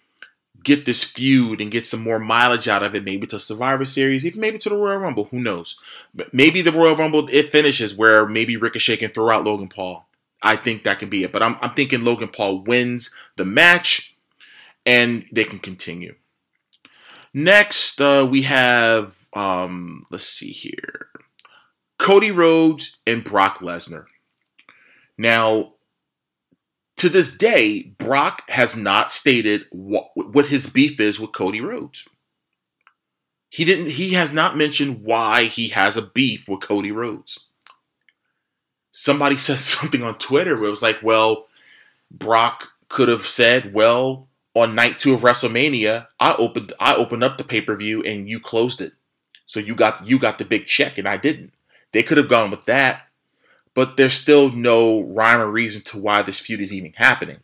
get 0.62 0.86
this 0.86 1.02
feud 1.02 1.60
and 1.60 1.72
get 1.72 1.84
some 1.84 2.04
more 2.04 2.20
mileage 2.20 2.68
out 2.68 2.84
of 2.84 2.94
it, 2.94 3.02
maybe 3.02 3.26
to 3.26 3.40
Survivor 3.40 3.84
Series, 3.84 4.24
even 4.24 4.40
maybe 4.40 4.58
to 4.58 4.68
the 4.68 4.76
Royal 4.76 5.00
Rumble. 5.00 5.24
Who 5.32 5.40
knows? 5.40 5.76
Maybe 6.32 6.62
the 6.62 6.70
Royal 6.70 6.94
Rumble 6.94 7.28
it 7.32 7.50
finishes 7.50 7.96
where 7.96 8.28
maybe 8.28 8.56
Ricochet 8.56 8.98
can 8.98 9.10
throw 9.10 9.30
out 9.30 9.44
Logan 9.44 9.68
Paul. 9.68 10.06
I 10.42 10.56
think 10.56 10.84
that 10.84 10.98
can 10.98 11.10
be 11.10 11.24
it. 11.24 11.32
But 11.32 11.42
I'm, 11.42 11.56
I'm 11.60 11.74
thinking 11.74 12.04
Logan 12.04 12.28
Paul 12.28 12.62
wins 12.62 13.14
the 13.36 13.44
match 13.44 14.16
and 14.86 15.24
they 15.32 15.44
can 15.44 15.58
continue. 15.58 16.14
Next, 17.34 18.00
uh, 18.00 18.26
we 18.28 18.42
have, 18.42 19.16
um, 19.34 20.02
let's 20.10 20.26
see 20.26 20.50
here 20.50 21.08
Cody 21.98 22.30
Rhodes 22.30 22.96
and 23.06 23.22
Brock 23.22 23.58
Lesnar. 23.58 24.06
Now, 25.18 25.74
to 26.96 27.08
this 27.08 27.36
day, 27.36 27.82
Brock 27.98 28.42
has 28.48 28.74
not 28.76 29.12
stated 29.12 29.66
what, 29.70 30.08
what 30.14 30.46
his 30.46 30.66
beef 30.66 30.98
is 30.98 31.20
with 31.20 31.32
Cody 31.32 31.60
Rhodes. 31.60 32.08
He 33.50 33.64
didn't. 33.64 33.90
He 33.90 34.10
has 34.10 34.32
not 34.32 34.56
mentioned 34.56 35.02
why 35.02 35.44
he 35.44 35.68
has 35.68 35.96
a 35.96 36.02
beef 36.02 36.48
with 36.48 36.60
Cody 36.60 36.92
Rhodes 36.92 37.49
somebody 38.92 39.36
says 39.36 39.60
something 39.64 40.02
on 40.02 40.18
Twitter 40.18 40.56
where 40.56 40.66
it 40.66 40.70
was 40.70 40.82
like, 40.82 41.02
well, 41.02 41.46
Brock 42.10 42.68
could 42.88 43.08
have 43.08 43.26
said, 43.26 43.72
well, 43.72 44.28
on 44.54 44.74
night 44.74 44.98
two 44.98 45.14
of 45.14 45.20
WrestleMania, 45.20 46.06
I 46.18 46.34
opened 46.36 46.72
I 46.80 46.94
opened 46.94 47.22
up 47.22 47.38
the 47.38 47.44
pay 47.44 47.60
per 47.60 47.76
view 47.76 48.02
and 48.02 48.28
you 48.28 48.40
closed 48.40 48.80
it, 48.80 48.92
so 49.46 49.60
you 49.60 49.74
got 49.74 50.06
you 50.06 50.18
got 50.18 50.38
the 50.38 50.44
big 50.44 50.66
check 50.66 50.98
and 50.98 51.08
I 51.08 51.16
didn't. 51.16 51.52
They 51.92 52.02
could 52.02 52.18
have 52.18 52.28
gone 52.28 52.50
with 52.50 52.64
that, 52.64 53.06
but 53.74 53.96
there's 53.96 54.12
still 54.12 54.50
no 54.50 55.02
rhyme 55.02 55.40
or 55.40 55.50
reason 55.50 55.82
to 55.86 55.98
why 55.98 56.22
this 56.22 56.40
feud 56.40 56.60
is 56.60 56.72
even 56.72 56.92
happening. 56.94 57.38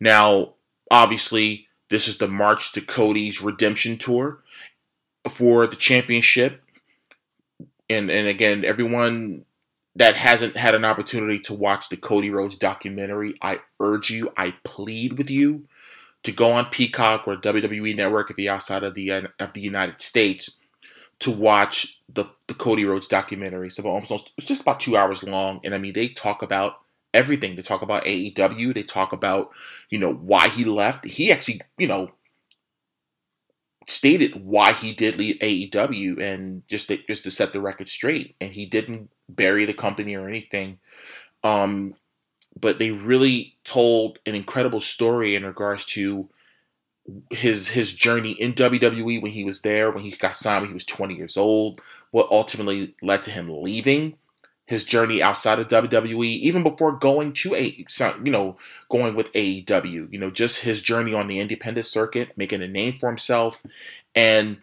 Now, 0.00 0.54
obviously, 0.90 1.68
this 1.90 2.08
is 2.08 2.18
the 2.18 2.28
March 2.28 2.72
to 2.72 2.80
Cody's 2.80 3.40
redemption 3.40 3.98
tour 3.98 4.40
for 5.30 5.66
the 5.68 5.76
championship, 5.76 6.60
and 7.88 8.10
and 8.10 8.26
again, 8.26 8.64
everyone 8.64 9.44
that 9.96 10.14
hasn't 10.14 10.56
had 10.56 10.74
an 10.74 10.84
opportunity 10.84 11.38
to 11.40 11.54
watch 11.54 11.88
the 11.88 11.96
Cody 11.96 12.30
Rhodes 12.30 12.56
documentary, 12.56 13.34
I 13.40 13.60
urge 13.80 14.10
you, 14.10 14.30
I 14.36 14.54
plead 14.62 15.16
with 15.16 15.30
you 15.30 15.66
to 16.22 16.32
go 16.32 16.52
on 16.52 16.66
Peacock 16.66 17.26
or 17.26 17.36
WWE 17.36 17.96
Network 17.96 18.30
if 18.30 18.38
you're 18.38 18.52
outside 18.52 18.82
of 18.82 18.94
the 18.94 19.10
of 19.10 19.52
the 19.54 19.60
United 19.60 20.00
States 20.00 20.60
to 21.20 21.30
watch 21.30 22.02
the 22.12 22.26
the 22.46 22.54
Cody 22.54 22.84
Rhodes 22.84 23.08
documentary. 23.08 23.70
So 23.70 23.84
almost 23.84 24.32
it's 24.36 24.46
just 24.46 24.62
about 24.62 24.80
two 24.80 24.96
hours 24.96 25.22
long, 25.22 25.60
and 25.64 25.74
I 25.74 25.78
mean 25.78 25.94
they 25.94 26.08
talk 26.08 26.42
about 26.42 26.80
everything. 27.14 27.56
They 27.56 27.62
talk 27.62 27.80
about 27.80 28.04
AEW. 28.04 28.74
They 28.74 28.82
talk 28.82 29.12
about 29.12 29.50
you 29.88 29.98
know 29.98 30.12
why 30.12 30.48
he 30.48 30.64
left. 30.64 31.06
He 31.06 31.32
actually 31.32 31.62
you 31.78 31.86
know 31.86 32.10
stated 33.88 34.44
why 34.44 34.72
he 34.72 34.92
did 34.92 35.16
leave 35.16 35.38
AEW 35.38 36.20
and 36.20 36.66
just 36.68 36.88
to, 36.88 36.98
just 37.06 37.22
to 37.22 37.30
set 37.30 37.52
the 37.52 37.60
record 37.60 37.88
straight. 37.88 38.34
And 38.40 38.52
he 38.52 38.66
didn't 38.66 39.10
bury 39.28 39.64
the 39.64 39.74
company 39.74 40.14
or 40.14 40.28
anything. 40.28 40.78
Um, 41.42 41.94
but 42.58 42.78
they 42.78 42.90
really 42.90 43.56
told 43.64 44.18
an 44.26 44.34
incredible 44.34 44.80
story 44.80 45.34
in 45.34 45.44
regards 45.44 45.84
to 45.84 46.28
his 47.30 47.68
his 47.68 47.94
journey 47.94 48.32
in 48.32 48.54
WWE 48.54 49.22
when 49.22 49.32
he 49.32 49.44
was 49.44 49.62
there, 49.62 49.90
when 49.90 50.02
he 50.02 50.10
got 50.10 50.34
signed 50.34 50.62
when 50.62 50.70
he 50.70 50.74
was 50.74 50.84
20 50.84 51.14
years 51.14 51.36
old, 51.36 51.80
what 52.10 52.30
ultimately 52.30 52.94
led 53.02 53.22
to 53.24 53.30
him 53.30 53.48
leaving, 53.62 54.16
his 54.64 54.84
journey 54.84 55.22
outside 55.22 55.58
of 55.58 55.68
WWE, 55.68 56.24
even 56.24 56.62
before 56.62 56.92
going 56.92 57.32
to 57.34 57.54
a 57.54 57.84
you 58.24 58.32
know 58.32 58.56
going 58.88 59.14
with 59.14 59.32
AEW, 59.32 60.12
you 60.12 60.18
know 60.18 60.30
just 60.30 60.60
his 60.60 60.80
journey 60.80 61.14
on 61.14 61.28
the 61.28 61.38
independent 61.40 61.86
circuit, 61.86 62.32
making 62.36 62.62
a 62.62 62.68
name 62.68 62.98
for 62.98 63.08
himself, 63.08 63.62
and 64.14 64.58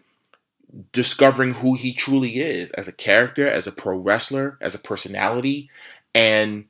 discovering 0.92 1.54
who 1.54 1.74
he 1.74 1.92
truly 1.92 2.40
is 2.40 2.70
as 2.72 2.88
a 2.88 2.92
character, 2.92 3.48
as 3.48 3.66
a 3.66 3.72
pro 3.72 3.98
wrestler, 3.98 4.58
as 4.60 4.74
a 4.74 4.78
personality. 4.78 5.70
And 6.14 6.66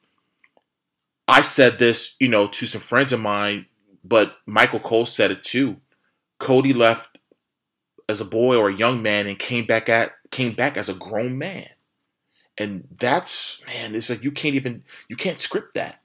I 1.26 1.42
said 1.42 1.78
this, 1.78 2.16
you 2.20 2.28
know, 2.28 2.46
to 2.48 2.66
some 2.66 2.80
friends 2.80 3.12
of 3.12 3.20
mine, 3.20 3.66
but 4.04 4.36
Michael 4.46 4.80
Cole 4.80 5.06
said 5.06 5.30
it 5.30 5.42
too. 5.42 5.76
Cody 6.38 6.72
left 6.72 7.18
as 8.08 8.20
a 8.20 8.24
boy 8.24 8.56
or 8.56 8.68
a 8.68 8.74
young 8.74 9.02
man 9.02 9.26
and 9.26 9.38
came 9.38 9.64
back 9.64 9.88
at 9.88 10.12
came 10.30 10.52
back 10.52 10.76
as 10.76 10.88
a 10.88 10.94
grown 10.94 11.38
man. 11.38 11.68
And 12.58 12.86
that's 12.98 13.62
man, 13.66 13.94
it's 13.94 14.10
like 14.10 14.22
you 14.22 14.32
can't 14.32 14.54
even 14.54 14.84
you 15.08 15.16
can't 15.16 15.40
script 15.40 15.74
that. 15.74 16.00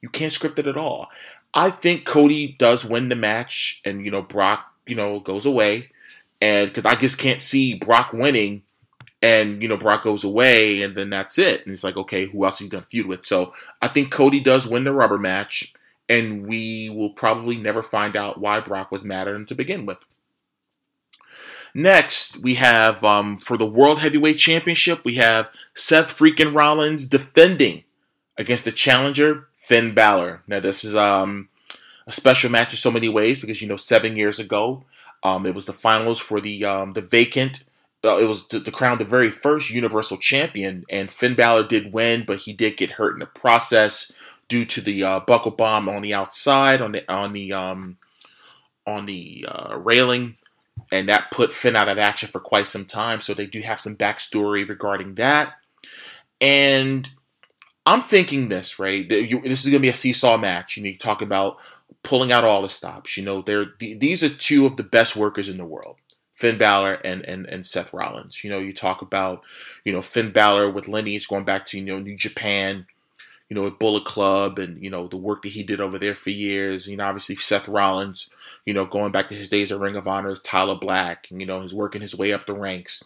You 0.00 0.08
can't 0.08 0.32
script 0.32 0.58
it 0.58 0.66
at 0.66 0.76
all. 0.76 1.08
I 1.52 1.70
think 1.70 2.04
Cody 2.04 2.56
does 2.58 2.84
win 2.84 3.08
the 3.08 3.16
match 3.16 3.82
and 3.84 4.04
you 4.04 4.10
know 4.10 4.22
Brock, 4.22 4.64
you 4.86 4.96
know, 4.96 5.20
goes 5.20 5.44
away 5.44 5.90
and 6.44 6.68
because 6.68 6.84
I 6.84 6.94
just 6.94 7.18
can't 7.18 7.40
see 7.40 7.74
Brock 7.74 8.12
winning, 8.12 8.64
and 9.22 9.62
you 9.62 9.68
know 9.68 9.78
Brock 9.78 10.02
goes 10.02 10.24
away, 10.24 10.82
and 10.82 10.94
then 10.94 11.08
that's 11.08 11.38
it. 11.38 11.64
And 11.64 11.72
it's 11.72 11.82
like, 11.82 11.96
okay, 11.96 12.26
who 12.26 12.44
else 12.44 12.60
is 12.60 12.68
gonna 12.68 12.86
feud 12.90 13.06
with? 13.06 13.24
So 13.24 13.54
I 13.80 13.88
think 13.88 14.12
Cody 14.12 14.40
does 14.40 14.68
win 14.68 14.84
the 14.84 14.92
rubber 14.92 15.16
match, 15.16 15.72
and 16.06 16.46
we 16.46 16.90
will 16.90 17.10
probably 17.10 17.56
never 17.56 17.80
find 17.80 18.14
out 18.14 18.40
why 18.40 18.60
Brock 18.60 18.90
was 18.90 19.06
mad 19.06 19.26
at 19.26 19.34
him 19.34 19.46
to 19.46 19.54
begin 19.54 19.86
with. 19.86 19.96
Next, 21.74 22.36
we 22.42 22.54
have 22.56 23.02
um, 23.02 23.38
for 23.38 23.56
the 23.56 23.66
World 23.66 24.00
Heavyweight 24.00 24.36
Championship, 24.36 25.02
we 25.02 25.14
have 25.14 25.50
Seth 25.72 26.16
freaking 26.16 26.54
Rollins 26.54 27.08
defending 27.08 27.84
against 28.36 28.66
the 28.66 28.70
challenger 28.70 29.48
Finn 29.56 29.94
Balor. 29.94 30.42
Now, 30.46 30.60
this 30.60 30.84
is 30.84 30.94
um, 30.94 31.48
a 32.06 32.12
special 32.12 32.50
match 32.50 32.74
in 32.74 32.76
so 32.76 32.90
many 32.90 33.08
ways 33.08 33.40
because 33.40 33.62
you 33.62 33.66
know 33.66 33.76
seven 33.76 34.14
years 34.14 34.38
ago 34.38 34.84
um, 35.24 35.46
it 35.46 35.54
was 35.54 35.66
the 35.66 35.72
finals 35.72 36.20
for 36.20 36.40
the 36.40 36.64
um, 36.64 36.92
the 36.92 37.00
vacant. 37.00 37.64
Uh, 38.04 38.18
it 38.18 38.28
was 38.28 38.46
to, 38.48 38.60
to, 38.62 38.70
crown 38.70 38.98
the 38.98 39.04
very 39.04 39.30
first 39.30 39.70
Universal 39.70 40.18
Champion, 40.18 40.84
and 40.90 41.10
Finn 41.10 41.34
Balor 41.34 41.66
did 41.66 41.94
win, 41.94 42.24
but 42.26 42.40
he 42.40 42.52
did 42.52 42.76
get 42.76 42.92
hurt 42.92 43.14
in 43.14 43.20
the 43.20 43.26
process 43.26 44.12
due 44.48 44.66
to 44.66 44.82
the 44.82 45.02
uh, 45.02 45.20
buckle 45.20 45.52
bomb 45.52 45.88
on 45.88 46.02
the 46.02 46.12
outside 46.12 46.82
on 46.82 46.92
the 46.92 47.10
on 47.10 47.32
the 47.32 47.52
um, 47.52 47.96
on 48.86 49.06
the 49.06 49.46
uh, 49.48 49.78
railing, 49.78 50.36
and 50.92 51.08
that 51.08 51.30
put 51.30 51.52
Finn 51.52 51.76
out 51.76 51.88
of 51.88 51.96
action 51.96 52.28
for 52.28 52.40
quite 52.40 52.66
some 52.66 52.84
time. 52.84 53.22
So 53.22 53.32
they 53.32 53.46
do 53.46 53.62
have 53.62 53.80
some 53.80 53.96
backstory 53.96 54.68
regarding 54.68 55.14
that, 55.14 55.54
and 56.42 57.08
I'm 57.86 58.02
thinking 58.02 58.50
this 58.50 58.78
right. 58.78 59.08
This 59.08 59.64
is 59.64 59.70
going 59.70 59.80
to 59.80 59.86
be 59.86 59.88
a 59.88 59.94
seesaw 59.94 60.36
match. 60.36 60.76
You 60.76 60.82
know, 60.82 60.90
you 60.90 60.98
talk 60.98 61.22
about 61.22 61.56
pulling 62.02 62.32
out 62.32 62.44
all 62.44 62.62
the 62.62 62.68
stops. 62.68 63.16
You 63.16 63.24
know, 63.24 63.42
they're 63.42 63.66
these 63.78 64.22
are 64.22 64.28
two 64.28 64.66
of 64.66 64.76
the 64.76 64.82
best 64.82 65.16
workers 65.16 65.48
in 65.48 65.58
the 65.58 65.64
world. 65.64 65.96
Finn 66.34 66.58
Balor 66.58 66.94
and, 67.04 67.22
and, 67.22 67.46
and 67.46 67.64
Seth 67.64 67.94
Rollins. 67.94 68.42
You 68.42 68.50
know, 68.50 68.58
you 68.58 68.74
talk 68.74 69.02
about, 69.02 69.44
you 69.84 69.92
know, 69.92 70.02
Finn 70.02 70.32
Balor 70.32 70.70
with 70.70 70.88
lineage 70.88 71.28
going 71.28 71.44
back 71.44 71.64
to, 71.66 71.78
you 71.78 71.84
know, 71.84 72.00
New 72.00 72.16
Japan, 72.16 72.86
you 73.48 73.54
know, 73.54 73.62
with 73.62 73.78
Bullet 73.78 74.04
Club 74.04 74.58
and, 74.58 74.82
you 74.82 74.90
know, 74.90 75.06
the 75.06 75.16
work 75.16 75.42
that 75.42 75.50
he 75.50 75.62
did 75.62 75.80
over 75.80 75.96
there 75.96 76.14
for 76.14 76.30
years. 76.30 76.88
You 76.88 76.96
know, 76.96 77.04
obviously 77.04 77.36
Seth 77.36 77.68
Rollins, 77.68 78.28
you 78.66 78.74
know, 78.74 78.84
going 78.84 79.12
back 79.12 79.28
to 79.28 79.34
his 79.34 79.48
days 79.48 79.70
at 79.70 79.78
Ring 79.78 79.94
of 79.94 80.08
Honor 80.08 80.30
as 80.30 80.40
Tyler 80.40 80.74
Black, 80.74 81.28
and, 81.30 81.40
you 81.40 81.46
know, 81.46 81.60
he's 81.60 81.72
working 81.72 82.02
his 82.02 82.16
way 82.16 82.32
up 82.32 82.46
the 82.46 82.54
ranks, 82.54 83.04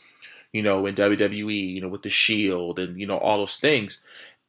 you 0.52 0.62
know, 0.62 0.86
in 0.86 0.94
WWE, 0.94 1.74
you 1.74 1.82
know, 1.82 1.88
with 1.88 2.02
the 2.02 2.10
Shield 2.10 2.78
and, 2.78 2.98
you 2.98 3.06
know, 3.06 3.18
all 3.18 3.38
those 3.38 3.58
things. 3.58 4.02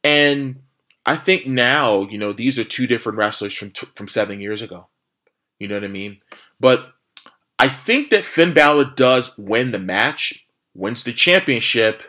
And 0.06 0.62
I 1.06 1.16
think 1.16 1.48
now, 1.48 2.08
you 2.10 2.18
know, 2.18 2.34
these 2.34 2.60
are 2.60 2.64
two 2.64 2.88
different 2.88 3.18
wrestlers 3.18 3.54
from 3.54 3.72
from 3.72 4.08
seven 4.08 4.40
years 4.40 4.62
ago. 4.62 4.88
You 5.60 5.68
know 5.68 5.76
what 5.76 5.84
I 5.84 5.88
mean? 5.88 6.20
But 6.60 6.94
I 7.58 7.68
think 7.68 8.10
that 8.10 8.24
Finn 8.24 8.54
Balor 8.54 8.94
does 8.96 9.38
win 9.38 9.72
the 9.72 9.80
match, 9.80 10.48
wins 10.74 11.04
the 11.04 11.12
championship, 11.12 12.04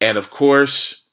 and 0.00 0.18
of 0.18 0.30
course, 0.30 1.06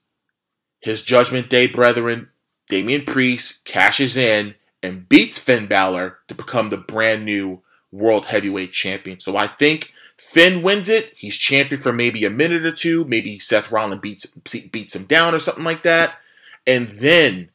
his 0.82 1.02
Judgment 1.02 1.50
Day 1.50 1.68
brethren, 1.68 2.30
Damian 2.68 3.06
Priest, 3.06 3.64
cashes 3.66 4.18
in 4.18 4.56
and 4.82 5.08
beats 5.08 5.40
Finn 5.40 5.68
Balor 5.68 6.20
to 6.28 6.36
become 6.36 6.70
the 6.70 6.78
brand 6.78 7.24
new 7.24 7.62
world 7.92 8.26
heavyweight 8.26 8.74
champion. 8.74 9.20
So 9.20 9.38
I 9.38 9.48
think 9.48 9.94
Finn 10.18 10.62
wins 10.62 10.90
it. 10.90 11.14
He's 11.16 11.38
champion 11.38 11.80
for 11.80 11.94
maybe 11.94 12.26
a 12.26 12.30
minute 12.30 12.66
or 12.66 12.72
two. 12.72 13.06
Maybe 13.06 13.40
Seth 13.40 13.72
Rollins 13.72 14.02
beats 14.02 14.26
beats 14.26 14.96
him 14.96 15.06
down 15.06 15.34
or 15.34 15.40
something 15.40 15.64
like 15.64 15.84
that. 15.84 16.18
And 16.66 16.88
then 16.88 17.50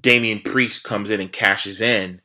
Damian 0.00 0.40
Priest 0.40 0.84
comes 0.84 1.10
in 1.10 1.20
and 1.20 1.32
cashes 1.32 1.80
in 1.80 2.20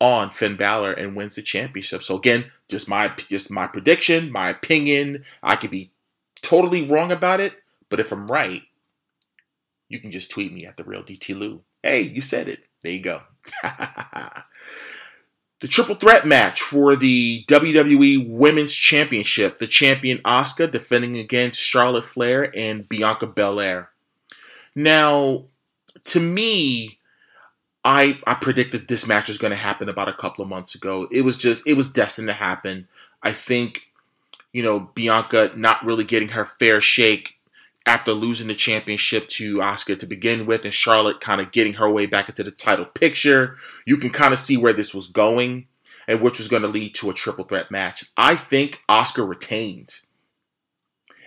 on 0.00 0.30
Finn 0.30 0.56
Balor 0.56 0.92
and 0.92 1.16
wins 1.16 1.36
the 1.36 1.42
championship. 1.42 2.02
So 2.02 2.16
again, 2.16 2.50
just 2.68 2.88
my 2.88 3.12
just 3.28 3.50
my 3.50 3.66
prediction, 3.66 4.32
my 4.32 4.50
opinion. 4.50 5.24
I 5.42 5.56
could 5.56 5.70
be 5.70 5.92
totally 6.42 6.88
wrong 6.88 7.12
about 7.12 7.40
it, 7.40 7.54
but 7.88 8.00
if 8.00 8.12
I'm 8.12 8.30
right, 8.30 8.62
you 9.88 10.00
can 10.00 10.10
just 10.10 10.30
tweet 10.30 10.52
me 10.52 10.66
at 10.66 10.76
the 10.76 10.84
real 10.84 11.02
DT 11.02 11.38
Lew. 11.38 11.62
Hey, 11.82 12.02
you 12.02 12.20
said 12.20 12.48
it. 12.48 12.60
There 12.82 12.92
you 12.92 13.00
go. 13.00 13.22
the 13.62 14.44
triple 15.68 15.94
threat 15.94 16.26
match 16.26 16.60
for 16.60 16.96
the 16.96 17.44
WWE 17.48 18.28
Women's 18.28 18.74
Championship. 18.74 19.58
The 19.58 19.66
champion 19.66 20.18
Asuka 20.18 20.70
defending 20.70 21.16
against 21.16 21.60
Charlotte 21.60 22.04
Flair 22.04 22.52
and 22.56 22.88
Bianca 22.88 23.26
Belair. 23.26 23.90
Now, 24.76 25.46
to 26.04 26.20
me, 26.20 27.00
I 27.82 28.18
I 28.26 28.34
predicted 28.34 28.86
this 28.86 29.06
match 29.06 29.28
was 29.28 29.38
going 29.38 29.52
to 29.52 29.56
happen 29.56 29.88
about 29.88 30.08
a 30.08 30.12
couple 30.12 30.42
of 30.42 30.50
months 30.50 30.74
ago. 30.74 31.08
It 31.10 31.22
was 31.22 31.36
just 31.36 31.66
it 31.66 31.74
was 31.74 31.90
destined 31.90 32.28
to 32.28 32.34
happen. 32.34 32.86
I 33.22 33.32
think 33.32 33.82
you 34.52 34.62
know 34.62 34.80
Bianca 34.94 35.50
not 35.56 35.84
really 35.84 36.04
getting 36.04 36.28
her 36.28 36.44
fair 36.44 36.80
shake 36.82 37.34
after 37.86 38.12
losing 38.12 38.48
the 38.48 38.54
championship 38.54 39.28
to 39.28 39.58
Asuka 39.58 39.98
to 39.98 40.06
begin 40.06 40.44
with, 40.44 40.64
and 40.64 40.74
Charlotte 40.74 41.20
kind 41.20 41.40
of 41.40 41.52
getting 41.52 41.74
her 41.74 41.90
way 41.90 42.04
back 42.04 42.28
into 42.28 42.42
the 42.42 42.50
title 42.50 42.84
picture. 42.84 43.56
You 43.86 43.96
can 43.96 44.10
kind 44.10 44.34
of 44.34 44.38
see 44.38 44.58
where 44.58 44.74
this 44.74 44.92
was 44.92 45.06
going 45.06 45.68
and 46.08 46.20
which 46.20 46.38
was 46.38 46.48
going 46.48 46.62
to 46.62 46.68
lead 46.68 46.94
to 46.96 47.10
a 47.10 47.14
triple 47.14 47.44
threat 47.44 47.70
match. 47.70 48.04
I 48.16 48.36
think 48.36 48.80
Asuka 48.88 49.26
retains. 49.26 50.06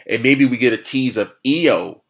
And 0.08 0.24
maybe 0.24 0.46
we 0.46 0.58
get 0.58 0.74
a 0.74 0.78
tease 0.78 1.18
of 1.18 1.34
Io 1.46 2.02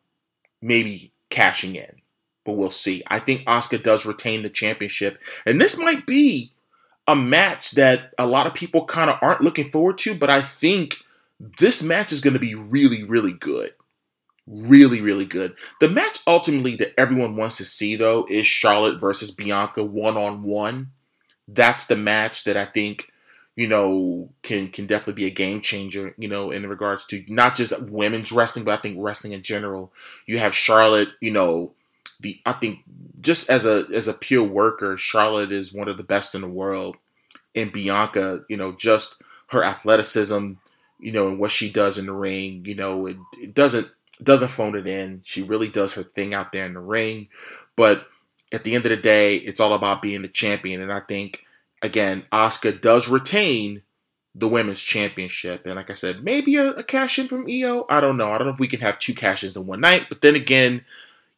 maybe 0.62 1.12
cashing 1.30 1.76
in. 1.76 2.02
But 2.46 2.54
we'll 2.54 2.72
see. 2.72 3.04
I 3.08 3.20
think 3.20 3.46
Asuka 3.46 3.84
does 3.84 4.06
retain 4.06 4.44
the 4.44 4.50
championship. 4.50 5.22
And 5.46 5.60
this 5.60 5.78
might 5.78 6.06
be 6.06 6.54
a 7.08 7.16
match 7.16 7.72
that 7.72 8.14
a 8.18 8.28
lot 8.28 8.48
of 8.48 8.54
people 8.54 8.86
kind 8.86 9.10
of 9.10 9.18
aren't 9.22 9.42
looking 9.42 9.70
forward 9.72 9.98
to, 10.00 10.16
but 10.16 10.30
I 10.30 10.42
think 10.42 10.98
this 11.60 11.82
match 11.82 12.12
is 12.12 12.22
going 12.22 12.34
to 12.34 12.40
be 12.40 12.56
really, 12.56 13.04
really 13.04 13.34
good 13.34 13.74
really, 14.50 15.02
really 15.02 15.26
good. 15.26 15.56
The 15.80 15.88
match 15.88 16.20
ultimately 16.26 16.76
that 16.78 17.00
everyone 17.00 17.36
wants 17.36 17.58
to 17.58 17.64
see, 17.64 17.96
though, 17.96 18.26
is 18.30 18.48
Charlotte 18.48 19.00
versus 19.00 19.32
Bianca 19.32 19.84
one 19.84 20.18
on 20.18 20.44
one. 20.44 20.92
That's 21.48 21.86
the 21.86 21.96
match 21.96 22.44
that 22.44 22.58
I 22.58 22.66
think 22.66 23.10
you 23.60 23.68
know 23.68 24.30
can 24.42 24.70
can 24.70 24.86
definitely 24.86 25.22
be 25.22 25.26
a 25.26 25.32
game 25.32 25.60
changer. 25.60 26.16
You 26.18 26.30
know, 26.30 26.50
in 26.50 26.66
regards 26.70 27.06
to 27.08 27.22
not 27.28 27.56
just 27.56 27.78
women's 27.82 28.32
wrestling, 28.32 28.64
but 28.64 28.80
I 28.80 28.82
think 28.82 28.96
wrestling 28.98 29.34
in 29.34 29.44
general. 29.44 29.92
You 30.26 30.38
have 30.38 30.56
Charlotte. 30.56 31.10
You 31.20 31.32
know, 31.32 31.74
the 32.22 32.40
I 32.46 32.54
think 32.54 32.80
just 33.20 33.50
as 33.50 33.66
a 33.66 33.86
as 33.94 34.08
a 34.08 34.14
pure 34.14 34.46
worker, 34.46 34.96
Charlotte 34.96 35.52
is 35.52 35.74
one 35.74 35.90
of 35.90 35.98
the 35.98 36.06
best 36.06 36.36
in 36.36 36.40
the 36.40 36.48
world. 36.48 36.96
And 37.54 37.70
Bianca, 37.74 38.46
you 38.48 38.56
know, 38.56 38.72
just 38.72 39.22
her 39.48 39.62
athleticism, 39.62 40.54
you 41.02 41.12
know, 41.12 41.28
and 41.28 41.38
what 41.38 41.52
she 41.52 41.70
does 41.70 41.98
in 41.98 42.06
the 42.06 42.14
ring, 42.14 42.64
you 42.66 42.76
know, 42.76 43.08
it, 43.08 43.18
it 43.42 43.54
doesn't 43.54 43.92
doesn't 44.24 44.52
phone 44.52 44.78
it 44.78 44.88
in. 44.88 45.22
She 45.26 45.42
really 45.44 45.68
does 45.68 45.92
her 45.94 46.04
thing 46.04 46.34
out 46.34 46.54
there 46.54 46.66
in 46.66 46.76
the 46.76 46.80
ring. 46.80 47.28
But 47.76 48.08
at 48.54 48.64
the 48.64 48.76
end 48.76 48.86
of 48.86 48.92
the 48.92 48.98
day, 48.98 49.36
it's 49.36 49.60
all 49.60 49.74
about 49.74 50.02
being 50.02 50.22
the 50.22 50.30
champion. 50.30 50.82
And 50.82 50.94
I 50.94 51.02
think, 51.02 51.44
again, 51.82 52.26
Asuka 52.32 52.80
does 52.80 53.08
retain 53.08 53.84
the 54.36 54.48
women's 54.48 54.82
championship. 54.82 55.66
And 55.66 55.76
like 55.76 55.90
I 55.90 55.94
said, 55.94 56.24
maybe 56.24 56.56
a, 56.56 56.72
a 56.72 56.84
cash 56.84 57.20
in 57.20 57.28
from 57.28 57.48
Io. 57.50 57.86
I 57.90 58.00
don't 58.00 58.18
know. 58.18 58.30
I 58.30 58.38
don't 58.38 58.48
know 58.48 58.54
if 58.54 58.60
we 58.60 58.68
can 58.68 58.80
have 58.82 59.00
two 59.00 59.14
cash 59.14 59.44
ins 59.44 59.56
in 59.56 59.66
one 59.66 59.82
night. 59.82 60.06
But 60.10 60.22
then 60.22 60.36
again, 60.36 60.86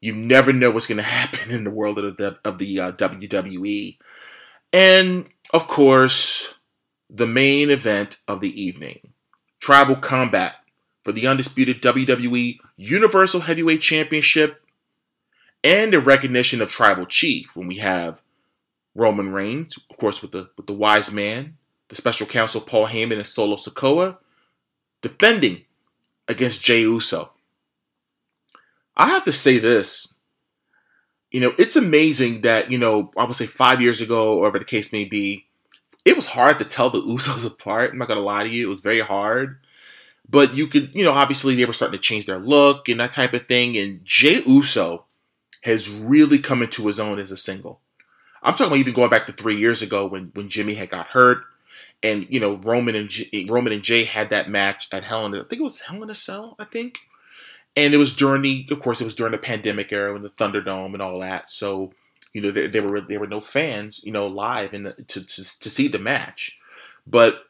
you 0.01 0.13
never 0.13 0.51
know 0.51 0.71
what's 0.71 0.87
going 0.87 0.97
to 0.97 1.03
happen 1.03 1.51
in 1.51 1.63
the 1.63 1.71
world 1.71 1.99
of 1.99 2.17
the, 2.17 2.37
of 2.43 2.57
the 2.57 2.79
uh, 2.79 2.91
WWE. 2.93 3.97
And 4.73 5.27
of 5.53 5.67
course, 5.67 6.55
the 7.09 7.27
main 7.27 7.69
event 7.69 8.17
of 8.27 8.39
the 8.39 8.61
evening 8.61 9.11
Tribal 9.59 9.97
Combat 9.97 10.55
for 11.03 11.11
the 11.11 11.27
undisputed 11.27 11.81
WWE 11.81 12.57
Universal 12.77 13.41
Heavyweight 13.41 13.81
Championship 13.81 14.61
and 15.63 15.93
in 15.93 16.03
recognition 16.03 16.61
of 16.61 16.71
Tribal 16.71 17.05
Chief 17.05 17.55
when 17.55 17.67
we 17.67 17.77
have 17.77 18.21
Roman 18.95 19.31
Reigns, 19.31 19.77
of 19.89 19.97
course, 19.97 20.21
with 20.21 20.31
the 20.31 20.49
with 20.57 20.67
the 20.67 20.73
wise 20.73 21.11
man, 21.11 21.57
the 21.89 21.95
special 21.95 22.27
counsel 22.27 22.61
Paul 22.61 22.87
Heyman 22.87 23.17
and 23.17 23.27
Solo 23.27 23.55
Sikoa, 23.55 24.17
defending 25.01 25.63
against 26.27 26.63
Jey 26.63 26.81
Uso. 26.81 27.31
I 28.95 29.07
have 29.09 29.23
to 29.25 29.33
say 29.33 29.59
this. 29.59 30.13
You 31.31 31.39
know, 31.39 31.53
it's 31.57 31.77
amazing 31.77 32.41
that, 32.41 32.71
you 32.71 32.77
know, 32.77 33.11
I 33.15 33.23
would 33.23 33.35
say 33.35 33.45
five 33.45 33.81
years 33.81 34.01
ago, 34.01 34.33
or 34.33 34.41
whatever 34.41 34.59
the 34.59 34.65
case 34.65 34.91
may 34.91 35.05
be, 35.05 35.45
it 36.03 36.15
was 36.15 36.27
hard 36.27 36.59
to 36.59 36.65
tell 36.65 36.89
the 36.89 37.01
Usos 37.01 37.49
apart. 37.49 37.91
I'm 37.91 37.97
not 37.99 38.07
gonna 38.07 38.21
lie 38.21 38.43
to 38.43 38.49
you, 38.49 38.67
it 38.67 38.69
was 38.69 38.81
very 38.81 38.99
hard. 38.99 39.59
But 40.29 40.55
you 40.55 40.67
could, 40.67 40.93
you 40.93 41.03
know, 41.03 41.11
obviously 41.11 41.55
they 41.55 41.65
were 41.65 41.73
starting 41.73 41.97
to 41.97 42.03
change 42.03 42.25
their 42.25 42.39
look 42.39 42.87
and 42.87 42.99
that 42.99 43.11
type 43.11 43.33
of 43.33 43.47
thing. 43.47 43.77
And 43.77 44.03
Jey 44.05 44.41
Uso 44.45 45.05
has 45.61 45.89
really 45.89 46.39
come 46.39 46.61
into 46.61 46.87
his 46.87 46.99
own 46.99 47.19
as 47.19 47.31
a 47.31 47.37
single. 47.37 47.81
I'm 48.41 48.53
talking 48.53 48.67
about 48.67 48.79
even 48.79 48.93
going 48.93 49.09
back 49.09 49.27
to 49.27 49.33
three 49.33 49.55
years 49.55 49.81
ago 49.81 50.07
when 50.07 50.31
when 50.33 50.49
Jimmy 50.49 50.73
had 50.73 50.89
got 50.89 51.07
hurt, 51.07 51.43
and 52.03 52.27
you 52.29 52.39
know 52.39 52.55
Roman 52.63 52.95
and 52.95 53.09
Jey, 53.09 53.45
Roman 53.49 53.73
and 53.73 53.83
Jey 53.83 54.03
had 54.03 54.29
that 54.29 54.49
match 54.49 54.87
at 54.91 55.03
Hell 55.03 55.25
in 55.25 55.35
I 55.35 55.39
think 55.39 55.59
it 55.59 55.63
was 55.63 55.81
Hell 55.81 56.03
in 56.03 56.09
a 56.09 56.15
Cell, 56.15 56.55
I 56.59 56.65
think, 56.65 56.99
and 57.75 57.93
it 57.93 57.97
was 57.97 58.15
during 58.15 58.41
the, 58.41 58.67
of 58.71 58.79
course, 58.79 59.01
it 59.01 59.05
was 59.05 59.15
during 59.15 59.31
the 59.31 59.37
pandemic 59.37 59.91
era 59.91 60.15
and 60.15 60.25
the 60.25 60.29
Thunderdome 60.29 60.93
and 60.93 61.01
all 61.01 61.19
that. 61.19 61.49
So 61.49 61.93
you 62.33 62.41
know 62.41 62.51
there, 62.51 62.67
there 62.67 62.83
were 62.83 63.01
there 63.01 63.19
were 63.19 63.27
no 63.27 63.41
fans, 63.41 64.01
you 64.03 64.11
know, 64.11 64.27
live 64.27 64.73
and 64.73 64.93
to, 65.07 65.25
to 65.25 65.59
to 65.59 65.69
see 65.69 65.87
the 65.87 65.99
match, 65.99 66.59
but 67.05 67.45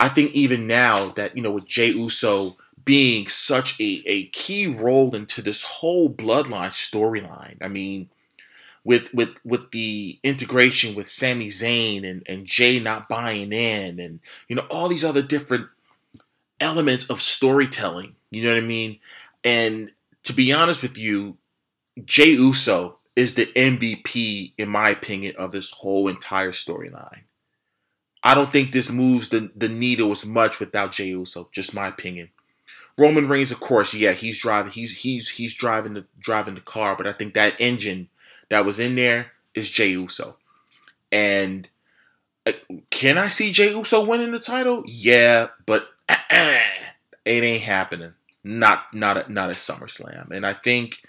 I 0.00 0.08
think 0.08 0.32
even 0.32 0.66
now 0.66 1.10
that, 1.10 1.36
you 1.36 1.42
know, 1.42 1.52
with 1.52 1.66
Jey 1.66 1.90
Uso 1.90 2.56
being 2.86 3.28
such 3.28 3.78
a, 3.78 4.02
a 4.06 4.26
key 4.28 4.66
role 4.66 5.14
into 5.14 5.42
this 5.42 5.62
whole 5.62 6.08
bloodline 6.08 6.70
storyline, 6.70 7.58
I 7.60 7.68
mean, 7.68 8.08
with 8.84 9.12
with 9.12 9.34
with 9.44 9.70
the 9.72 10.18
integration 10.22 10.94
with 10.94 11.08
Sami 11.08 11.48
Zayn 11.48 12.08
and, 12.08 12.22
and 12.26 12.46
Jey 12.46 12.80
not 12.80 13.08
buying 13.08 13.52
in 13.52 14.00
and 14.00 14.20
you 14.48 14.56
know 14.56 14.66
all 14.70 14.88
these 14.88 15.04
other 15.04 15.22
different 15.22 15.66
elements 16.60 17.08
of 17.08 17.20
storytelling, 17.20 18.14
you 18.30 18.42
know 18.42 18.50
what 18.54 18.62
I 18.62 18.66
mean? 18.66 18.98
And 19.44 19.90
to 20.24 20.32
be 20.32 20.52
honest 20.52 20.82
with 20.82 20.98
you, 20.98 21.36
Jey 22.04 22.30
Uso 22.30 22.98
is 23.16 23.34
the 23.34 23.46
MVP 23.46 24.52
in 24.56 24.68
my 24.68 24.90
opinion 24.90 25.36
of 25.36 25.52
this 25.52 25.70
whole 25.70 26.08
entire 26.08 26.52
storyline. 26.52 27.22
I 28.22 28.34
don't 28.34 28.52
think 28.52 28.72
this 28.72 28.90
moves 28.90 29.30
the, 29.30 29.50
the 29.56 29.68
needle 29.68 30.10
as 30.12 30.26
much 30.26 30.60
without 30.60 30.92
Jey 30.92 31.06
Uso. 31.08 31.48
Just 31.52 31.74
my 31.74 31.88
opinion. 31.88 32.30
Roman 32.98 33.28
Reigns, 33.28 33.50
of 33.50 33.60
course, 33.60 33.94
yeah, 33.94 34.12
he's 34.12 34.40
driving. 34.40 34.72
He's 34.72 35.00
he's 35.00 35.30
he's 35.30 35.54
driving 35.54 35.94
the 35.94 36.04
driving 36.18 36.54
the 36.54 36.60
car, 36.60 36.96
but 36.96 37.06
I 37.06 37.12
think 37.12 37.32
that 37.34 37.54
engine 37.58 38.08
that 38.50 38.64
was 38.64 38.78
in 38.78 38.96
there 38.96 39.32
is 39.54 39.70
Jey 39.70 39.88
Uso. 39.88 40.36
And 41.10 41.68
uh, 42.46 42.52
can 42.90 43.18
I 43.18 43.28
see 43.28 43.52
Jey 43.52 43.70
Uso 43.70 44.04
winning 44.04 44.32
the 44.32 44.38
title? 44.40 44.84
Yeah, 44.86 45.48
but 45.66 45.88
it 46.08 46.60
ain't 47.24 47.62
happening. 47.62 48.12
Not 48.44 48.92
not 48.94 49.16
at, 49.16 49.30
not 49.30 49.50
at 49.50 49.56
SummerSlam. 49.56 50.30
And 50.30 50.46
I 50.46 50.52
think 50.52 51.02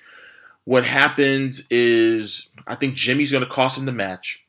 what 0.63 0.85
happens 0.85 1.67
is 1.69 2.49
I 2.67 2.75
think 2.75 2.95
Jimmy's 2.95 3.31
going 3.31 3.43
to 3.43 3.49
cost 3.49 3.77
him 3.77 3.85
the 3.85 3.91
match. 3.91 4.45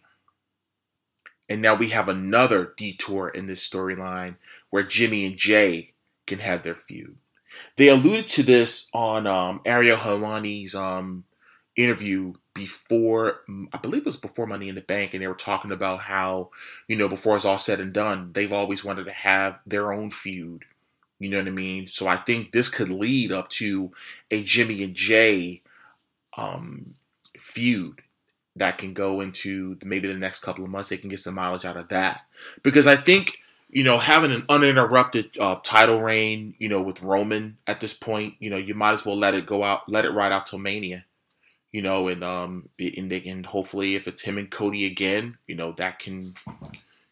And 1.49 1.61
now 1.61 1.75
we 1.75 1.89
have 1.89 2.09
another 2.09 2.73
detour 2.77 3.29
in 3.29 3.47
this 3.47 3.69
storyline 3.69 4.37
where 4.71 4.83
Jimmy 4.83 5.27
and 5.27 5.37
Jey 5.37 5.93
can 6.27 6.39
have 6.39 6.63
their 6.63 6.75
feud. 6.75 7.17
They 7.77 7.89
alluded 7.89 8.27
to 8.29 8.43
this 8.43 8.89
on 8.95 9.27
um, 9.27 9.61
Ariel 9.65 9.99
Helwani's 9.99 10.75
um, 10.75 11.25
interview 11.77 12.35
before, 12.55 13.41
I 13.73 13.79
believe 13.79 14.03
it 14.03 14.07
was 14.07 14.17
before 14.17 14.47
Money 14.47 14.69
in 14.69 14.75
the 14.75 14.81
Bank, 14.81 15.15
and 15.15 15.23
they 15.23 15.27
were 15.27 15.35
talking 15.35 15.71
about 15.71 16.01
how, 16.01 16.51
you 16.89 16.97
know, 16.97 17.09
before 17.09 17.37
it's 17.37 17.45
all 17.45 17.59
said 17.59 17.81
and 17.81 17.93
done, 17.93 18.33
they've 18.33 18.53
always 18.53 18.85
wanted 18.85 19.05
to 19.05 19.13
have 19.13 19.59
their 19.67 19.93
own 19.93 20.11
feud. 20.11 20.65
You 21.19 21.31
know 21.31 21.39
what 21.39 21.47
I 21.47 21.51
mean? 21.51 21.87
So 21.87 22.09
I 22.09 22.17
think 22.17 22.53
this 22.53 22.69
could 22.69 22.91
lead 22.91 23.31
up 23.33 23.49
to 23.51 23.93
a 24.31 24.43
Jimmy 24.43 24.83
and 24.83 24.95
Jey 24.95 25.63
um, 26.37 26.95
feud 27.39 28.03
that 28.57 28.79
can 28.79 28.93
go 28.93 29.21
into 29.21 29.79
maybe 29.85 30.09
the 30.09 30.15
next 30.15 30.41
couple 30.41 30.65
of 30.65 30.71
months. 30.71 30.89
They 30.89 30.97
can 30.97 31.11
get 31.11 31.21
some 31.21 31.35
mileage 31.35 31.65
out 31.65 31.77
of 31.77 31.89
that 31.89 32.23
because 32.63 32.87
I 32.87 32.97
think 32.97 33.39
you 33.71 33.85
know 33.85 33.99
having 33.99 34.33
an 34.33 34.45
uninterrupted 34.49 35.39
uh, 35.39 35.61
title 35.63 36.03
reign, 36.03 36.55
you 36.59 36.69
know, 36.69 36.83
with 36.83 37.03
Roman 37.03 37.57
at 37.67 37.81
this 37.81 37.95
point, 37.95 38.35
you 38.41 38.51
know, 38.51 38.57
you 38.57 38.75
might 38.75 38.95
as 38.95 39.07
well 39.07 39.17
let 39.17 39.35
it 39.35 39.47
go 39.47 39.63
out, 39.63 39.89
let 39.89 40.05
it 40.05 40.11
ride 40.11 40.33
out 40.33 40.47
till 40.47 40.59
Mania, 40.59 41.05
you 41.73 41.83
know, 41.83 42.09
and 42.09 42.23
um, 42.23 42.69
and 42.79 43.11
they 43.11 43.21
can 43.21 43.45
hopefully 43.45 43.97
if 43.97 44.07
it's 44.07 44.23
him 44.23 44.39
and 44.39 44.51
Cody 44.51 44.87
again, 44.87 45.39
you 45.47 45.55
know, 45.55 45.73
that 45.73 45.99
can. 45.99 46.35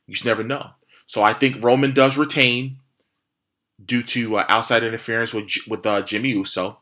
You 0.07 0.15
just 0.15 0.25
never 0.27 0.43
know. 0.43 0.71
So 1.07 1.23
I 1.23 1.33
think 1.33 1.63
Roman 1.63 1.95
does 1.95 2.19
retain 2.19 2.79
due 3.85 4.03
to 4.03 4.37
uh, 4.37 4.45
outside 4.49 4.83
interference 4.83 5.33
with 5.33 5.51
with 5.69 5.87
uh, 5.87 6.03
Jimmy 6.03 6.31
Uso, 6.31 6.79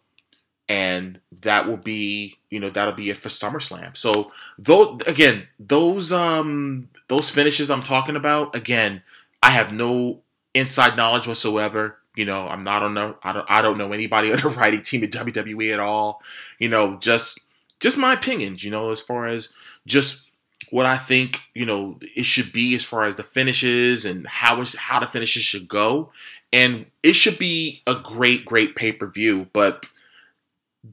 and 0.69 1.21
that 1.43 1.67
will 1.67 1.77
be 1.77 2.37
you 2.51 2.61
know 2.61 2.71
that'll 2.71 2.95
be 2.95 3.11
it 3.11 3.19
for 3.19 3.29
SummerSlam. 3.29 3.97
So 3.97 4.33
though 4.59 4.99
again 5.07 5.47
those 5.59 6.13
um 6.13 6.89
those 7.09 7.31
finishes 7.31 7.71
I'm 7.71 7.83
talking 7.83 8.17
about 8.17 8.55
again 8.55 9.03
I 9.43 9.51
have 9.51 9.73
no 9.73 10.23
inside 10.55 10.97
knowledge 10.97 11.27
whatsoever. 11.27 11.99
You 12.17 12.25
know 12.25 12.49
I'm 12.49 12.65
not 12.65 12.83
on 12.83 12.95
the 12.95 13.17
I 13.23 13.33
don't 13.33 13.51
I 13.51 13.63
don't 13.63 13.79
know 13.79 13.93
anybody 13.93 14.33
on 14.33 14.41
the 14.41 14.49
writing 14.51 14.83
team 14.83 15.05
at 15.05 15.11
WWE 15.11 15.73
at 15.73 15.81
all. 15.81 16.23
You 16.59 16.69
know 16.69 16.97
just 16.97 17.48
just 17.81 17.99
my 17.99 18.13
opinions. 18.13 18.65
You 18.65 18.71
know 18.71 18.91
as 18.91 19.01
far 19.01 19.27
as 19.27 19.53
just 19.87 20.31
what 20.71 20.87
I 20.87 20.97
think 20.97 21.41
you 21.55 21.67
know 21.67 21.99
it 22.15 22.25
should 22.25 22.53
be 22.53 22.75
as 22.75 22.85
far 22.85 23.05
as 23.05 23.17
the 23.17 23.23
finishes 23.23 24.05
and 24.05 24.27
how 24.27 24.61
is 24.61 24.75
how 24.75 25.01
the 25.01 25.07
finishes 25.07 25.43
should 25.43 25.69
go, 25.69 26.11
and 26.53 26.87
it 27.03 27.15
should 27.15 27.39
be 27.39 27.83
a 27.87 27.95
great 27.95 28.45
great 28.45 28.77
pay 28.77 28.93
per 28.93 29.07
view. 29.07 29.47
But 29.53 29.87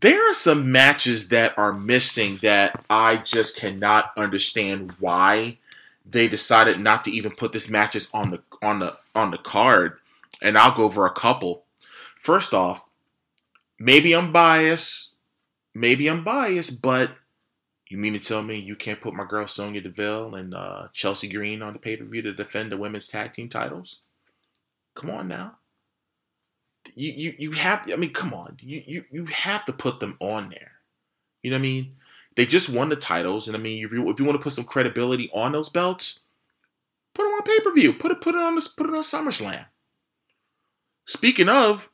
there 0.02 0.30
are 0.30 0.34
some 0.34 0.72
matches 0.72 1.30
that 1.30 1.58
are 1.58 1.74
missing 1.74 2.38
that 2.42 2.84
I 2.90 3.18
just 3.18 3.58
cannot 3.58 4.12
understand 4.18 4.96
why 5.00 5.58
they 6.06 6.28
decided 6.28 6.80
not 6.80 7.04
to 7.04 7.12
even 7.12 7.32
put 7.32 7.54
this 7.54 7.70
matches 7.70 8.10
on 8.14 8.32
the 8.32 8.42
on 8.62 8.80
the 8.80 8.98
on 9.14 9.32
the 9.32 9.38
card. 9.38 9.98
And 10.42 10.58
I'll 10.58 10.76
go 10.76 10.84
over 10.84 11.06
a 11.06 11.12
couple. 11.14 11.64
First 12.20 12.54
off, 12.54 12.84
maybe 13.80 14.14
I'm 14.14 14.32
biased. 14.32 15.15
Maybe 15.76 16.10
I'm 16.10 16.24
biased, 16.24 16.82
but 16.82 17.12
you 17.90 17.98
mean 17.98 18.14
to 18.14 18.20
tell 18.20 18.42
me 18.42 18.56
you 18.56 18.78
can't 18.78 19.02
put 19.02 19.14
my 19.14 19.26
girl 19.26 19.46
Sonya 19.46 19.82
Deville 19.82 20.36
and 20.36 20.56
uh, 20.56 20.88
Chelsea 20.94 21.28
Green 21.28 21.62
on 21.62 21.74
the 21.74 21.80
pay 21.80 21.98
per 21.98 22.06
view 22.06 22.22
to 22.24 22.34
defend 22.34 22.72
the 22.72 22.78
women's 22.78 23.10
tag 23.10 23.34
team 23.34 23.50
titles? 23.50 24.00
Come 24.96 25.10
on 25.10 25.28
now. 25.28 25.58
You 26.96 27.12
you 27.12 27.36
you 27.38 27.52
have. 27.52 27.92
I 27.92 27.98
mean, 27.98 28.14
come 28.14 28.34
on. 28.34 28.56
You 28.62 28.82
you 28.86 29.06
you 29.12 29.26
have 29.26 29.66
to 29.66 29.74
put 29.74 30.00
them 30.00 30.18
on 30.22 30.50
there. 30.50 30.72
You 31.44 31.52
know 31.52 31.58
what 31.58 31.60
I 31.60 31.64
mean? 31.64 31.96
They 32.36 32.46
just 32.46 32.70
won 32.70 32.90
the 32.90 32.96
titles, 32.96 33.48
and 33.48 33.58
I 33.58 33.60
mean, 33.60 33.84
if 33.84 33.92
you 33.92 34.10
if 34.10 34.20
you 34.20 34.26
want 34.26 34.38
to 34.38 34.44
put 34.44 34.54
some 34.54 34.66
credibility 34.66 35.30
on 35.34 35.52
those 35.52 35.70
belts, 35.70 36.22
put 37.14 37.24
them 37.24 37.34
on 37.34 37.42
pay 37.44 37.60
per 37.60 37.74
view. 37.74 37.92
Put 37.94 38.12
it 38.12 38.22
put 38.22 38.36
it 38.36 38.42
on 38.42 38.56
this 38.56 38.70
put 38.70 38.88
it 38.88 38.96
on 38.96 39.02
SummerSlam. 39.02 39.66
Speaking 41.06 41.50
of, 41.50 41.90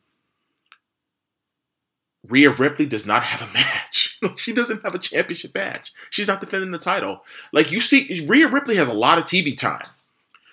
Rhea 2.29 2.51
Ripley 2.51 2.86
does 2.86 3.05
not 3.05 3.23
have 3.23 3.47
a 3.47 3.53
match. 3.53 4.19
she 4.36 4.53
doesn't 4.53 4.84
have 4.84 4.93
a 4.93 4.99
championship 4.99 5.55
match. 5.55 5.91
She's 6.10 6.27
not 6.27 6.39
defending 6.39 6.71
the 6.71 6.77
title. 6.77 7.23
Like 7.51 7.71
you 7.71 7.81
see, 7.81 8.25
Rhea 8.27 8.47
Ripley 8.47 8.75
has 8.75 8.88
a 8.88 8.93
lot 8.93 9.17
of 9.17 9.23
TV 9.23 9.57
time. 9.57 9.86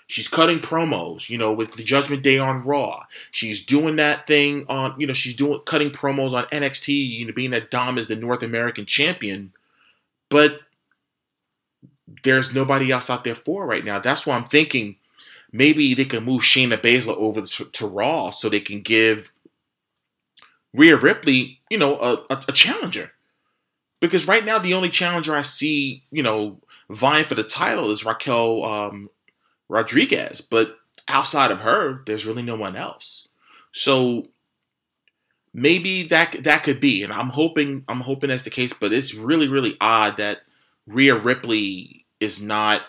She's 0.07 0.29
cutting 0.29 0.59
promos, 0.61 1.29
you 1.29 1.37
know, 1.37 1.53
with 1.53 1.73
the 1.73 1.83
Judgment 1.83 2.23
Day 2.23 2.39
on 2.39 2.65
Raw. 2.65 3.05
She's 3.31 3.65
doing 3.67 3.97
that 3.97 4.27
thing 4.27 4.65
on, 4.67 4.99
you 4.99 5.07
know, 5.07 5.13
she's 5.13 5.37
doing 5.37 5.61
cutting 5.67 5.91
promos 5.91 6.33
on 6.33 6.45
NXT, 6.45 6.89
you 6.89 7.27
know, 7.27 7.33
being 7.35 7.51
that 7.51 7.71
Dom 7.71 7.99
is 7.99 8.09
the 8.09 8.17
North 8.17 8.43
American 8.43 8.87
champion. 8.87 9.53
But 10.31 10.61
there's 12.25 12.55
nobody 12.55 12.91
else 12.91 13.11
out 13.11 13.25
there 13.25 13.35
for 13.35 13.67
right 13.67 13.85
now. 13.85 13.99
That's 13.99 14.27
why 14.27 14.37
I'm 14.37 14.49
thinking 14.49 14.97
maybe 15.53 15.93
they 15.93 16.07
can 16.07 16.25
move 16.25 16.41
Shayna 16.41 16.81
Baszler 16.81 17.17
over 17.19 17.43
to, 17.43 17.65
to 17.67 17.87
Raw 17.87 18.31
so 18.31 18.49
they 18.49 18.61
can 18.61 18.81
give 18.81 19.31
Rhea 20.73 20.97
Ripley, 20.97 21.58
you 21.71 21.79
know, 21.79 21.99
a, 21.99 22.15
a, 22.31 22.45
a, 22.49 22.53
challenger. 22.53 23.11
Because 24.01 24.29
right 24.29 24.45
now, 24.45 24.59
the 24.59 24.75
only 24.75 24.91
challenger 24.91 25.35
I 25.35 25.43
see, 25.43 26.05
you 26.11 26.23
know, 26.23 26.61
vying 26.91 27.25
for 27.25 27.35
the 27.35 27.43
title 27.43 27.91
is 27.91 28.05
Raquel 28.05 28.65
um, 28.65 29.09
Rodriguez. 29.69 30.41
But 30.41 30.77
outside 31.09 31.51
of 31.51 31.61
her, 31.61 32.03
there's 32.07 32.27
really 32.27 32.43
no 32.43 32.57
one 32.57 32.77
else. 32.77 33.29
So 33.73 34.27
maybe 35.53 36.05
that 36.09 36.45
that 36.45 36.63
could 36.63 36.81
be, 36.81 37.03
and 37.03 37.13
I'm 37.13 37.29
hoping 37.29 37.85
I'm 37.89 38.01
hoping 38.01 38.29
that's 38.29 38.43
the 38.43 38.51
case. 38.51 38.73
But 38.73 38.93
it's 38.93 39.15
really 39.15 39.49
really 39.49 39.77
odd 39.81 40.17
that 40.19 40.39
Rhea 40.87 41.17
Ripley 41.17 42.07
is 42.21 42.43
not 42.43 42.83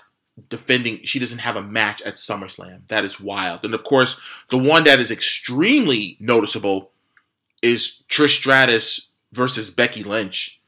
defending. 0.47 1.03
She 1.03 1.19
doesn't 1.19 1.39
have 1.39 1.55
a 1.55 1.63
match 1.63 2.01
at 2.03 2.15
SummerSlam. 2.15 2.87
That 2.87 3.03
is 3.03 3.19
wild. 3.19 3.65
And 3.65 3.73
of 3.73 3.83
course, 3.83 4.21
the 4.49 4.57
one 4.57 4.85
that 4.85 4.99
is 4.99 5.11
extremely 5.11 6.17
noticeable 6.19 6.91
is 7.61 8.03
Trish 8.09 8.37
Stratus 8.37 9.09
versus 9.31 9.69
Becky 9.69 10.03
Lynch. 10.03 10.61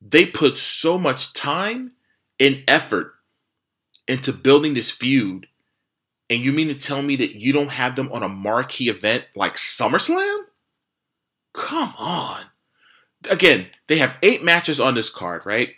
They 0.00 0.26
put 0.26 0.58
so 0.58 0.98
much 0.98 1.32
time 1.32 1.92
and 2.38 2.62
effort 2.68 3.14
into 4.06 4.32
building 4.32 4.74
this 4.74 4.90
feud, 4.90 5.46
and 6.30 6.40
you 6.40 6.52
mean 6.52 6.68
to 6.68 6.74
tell 6.74 7.02
me 7.02 7.16
that 7.16 7.34
you 7.40 7.52
don't 7.52 7.68
have 7.68 7.96
them 7.96 8.10
on 8.12 8.22
a 8.22 8.28
marquee 8.28 8.88
event 8.88 9.24
like 9.34 9.56
SummerSlam? 9.56 10.44
Come 11.52 11.92
on. 11.98 12.44
Again, 13.28 13.66
they 13.88 13.98
have 13.98 14.16
eight 14.22 14.44
matches 14.44 14.78
on 14.78 14.94
this 14.94 15.10
card, 15.10 15.44
right? 15.44 15.70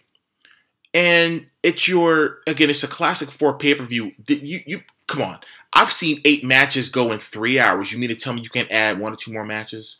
And 0.92 1.46
it's 1.62 1.88
your 1.88 2.38
again, 2.46 2.68
it's 2.68 2.82
a 2.82 2.88
classic 2.88 3.30
four 3.30 3.56
pay 3.56 3.74
per 3.74 3.84
view. 3.84 4.12
You 4.26 4.60
you 4.66 4.80
come 5.06 5.22
on. 5.22 5.38
I've 5.72 5.92
seen 5.92 6.20
eight 6.24 6.44
matches 6.44 6.88
go 6.88 7.12
in 7.12 7.20
three 7.20 7.58
hours. 7.58 7.92
You 7.92 7.98
mean 7.98 8.08
to 8.08 8.16
tell 8.16 8.32
me 8.32 8.42
you 8.42 8.50
can't 8.50 8.70
add 8.70 8.98
one 8.98 9.12
or 9.12 9.16
two 9.16 9.32
more 9.32 9.44
matches? 9.44 9.98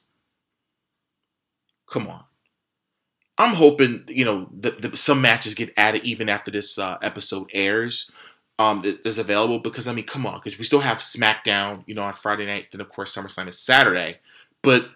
Come 1.91 2.07
on. 2.07 2.25
I'm 3.37 3.55
hoping 3.55 4.05
you 4.09 4.25
know 4.25 4.49
that 4.61 4.97
some 4.99 5.21
matches 5.21 5.55
get 5.55 5.73
added 5.77 6.05
even 6.05 6.29
after 6.29 6.51
this 6.51 6.79
uh, 6.79 6.99
episode 7.03 7.51
airs. 7.53 8.11
Um, 8.59 8.83
is 8.85 9.17
available 9.17 9.59
because 9.59 9.89
I 9.89 9.95
mean, 9.95 10.05
come 10.05 10.27
on, 10.27 10.39
because 10.39 10.59
we 10.59 10.67
still 10.67 10.81
have 10.81 10.99
SmackDown, 10.99 11.83
you 11.87 11.95
know, 11.95 12.03
on 12.03 12.13
Friday 12.13 12.45
night. 12.45 12.67
Then 12.71 12.83
of 12.83 12.91
course 12.91 13.17
SummerSlam 13.17 13.49
is 13.49 13.59
Saturday, 13.59 14.19
but 14.63 14.87